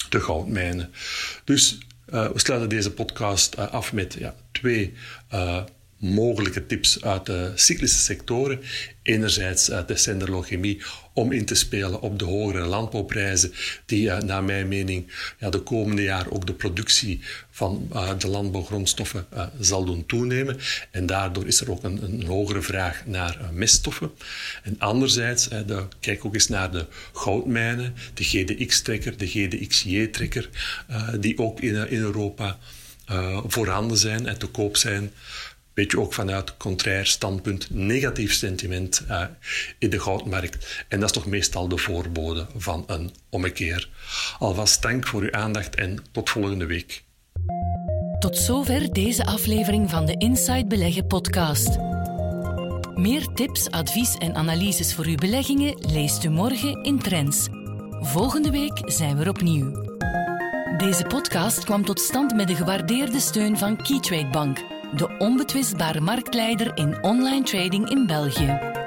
de 0.08 0.20
goudmijnen. 0.20 0.90
Dus 1.44 1.78
we 2.04 2.32
sluiten 2.34 2.68
deze 2.68 2.90
podcast 2.90 3.56
af 3.56 3.92
met 3.92 4.16
ja, 4.18 4.34
twee 4.52 4.94
mogelijke 6.00 6.66
tips 6.66 7.02
uit 7.02 7.26
de 7.26 7.52
cyclische 7.54 7.98
sectoren. 7.98 8.60
Enerzijds 9.02 9.66
de 9.66 9.96
senderlochemie 9.96 10.82
om 11.12 11.32
in 11.32 11.44
te 11.44 11.54
spelen 11.54 12.00
op 12.00 12.18
de 12.18 12.24
hogere 12.24 12.66
landbouwprijzen, 12.66 13.52
die 13.86 14.10
naar 14.10 14.44
mijn 14.44 14.68
mening 14.68 15.12
ja, 15.38 15.50
de 15.50 15.58
komende 15.58 16.02
jaar 16.02 16.30
ook 16.30 16.46
de 16.46 16.52
productie 16.52 17.20
van 17.50 17.88
uh, 17.92 18.18
de 18.18 18.28
landbouwgrondstoffen 18.28 19.26
zal 19.60 19.84
doen 19.84 20.06
toenemen. 20.06 20.58
En 20.90 21.06
daardoor 21.06 21.46
is 21.46 21.60
er 21.60 21.70
ook 21.70 21.82
een, 21.82 22.02
een 22.02 22.26
hogere 22.26 22.62
vraag 22.62 23.02
naar 23.06 23.38
meststoffen. 23.52 24.10
En 24.62 24.78
anderzijds, 24.78 25.48
de, 25.48 25.86
kijk 26.00 26.24
ook 26.24 26.34
eens 26.34 26.48
naar 26.48 26.70
de 26.70 26.86
goudmijnen, 27.12 27.94
de 28.14 28.24
GDX-trekker, 28.24 29.16
de 29.16 29.26
GDXJ-trekker, 29.26 30.48
die 31.20 31.38
ook 31.38 31.60
in, 31.60 31.88
in 31.90 32.00
Europa 32.00 32.58
voorhanden 33.46 33.96
zijn 33.96 34.26
en 34.26 34.38
te 34.38 34.46
koop 34.46 34.76
zijn 34.76 35.12
weet 35.80 35.90
je 35.90 36.00
ook 36.00 36.14
vanuit 36.14 36.56
contrair 36.56 37.06
standpunt 37.06 37.70
negatief 37.70 38.32
sentiment 38.32 39.02
uh, 39.08 39.22
in 39.78 39.90
de 39.90 40.00
goudmarkt. 40.00 40.84
En 40.88 41.00
dat 41.00 41.08
is 41.08 41.14
toch 41.14 41.26
meestal 41.26 41.68
de 41.68 41.76
voorbode 41.76 42.46
van 42.56 42.84
een 42.86 43.10
ommekeer. 43.30 43.88
Alvast 44.38 44.82
dank 44.82 45.06
voor 45.06 45.22
uw 45.22 45.32
aandacht 45.32 45.74
en 45.74 45.98
tot 46.12 46.30
volgende 46.30 46.66
week. 46.66 47.02
Tot 48.18 48.36
zover 48.36 48.92
deze 48.92 49.24
aflevering 49.24 49.90
van 49.90 50.06
de 50.06 50.12
Inside 50.12 50.66
Beleggen 50.66 51.06
podcast. 51.06 51.78
Meer 52.94 53.26
tips, 53.34 53.70
advies 53.70 54.14
en 54.14 54.34
analyses 54.34 54.94
voor 54.94 55.04
uw 55.04 55.16
beleggingen 55.16 55.86
leest 55.92 56.24
u 56.24 56.28
morgen 56.28 56.82
in 56.82 56.98
Trends. 56.98 57.48
Volgende 58.00 58.50
week 58.50 58.82
zijn 58.84 59.16
we 59.16 59.22
er 59.22 59.28
opnieuw. 59.28 59.70
Deze 60.76 61.04
podcast 61.04 61.64
kwam 61.64 61.84
tot 61.84 62.00
stand 62.00 62.34
met 62.34 62.48
de 62.48 62.54
gewaardeerde 62.54 63.20
steun 63.20 63.58
van 63.58 63.76
Keytrade 63.82 64.30
Bank 64.30 64.78
de 64.92 65.08
onbetwistbare 65.18 66.00
marktleider 66.00 66.70
in 66.74 67.02
online 67.02 67.42
trading 67.42 67.90
in 67.90 68.06
België. 68.06 68.79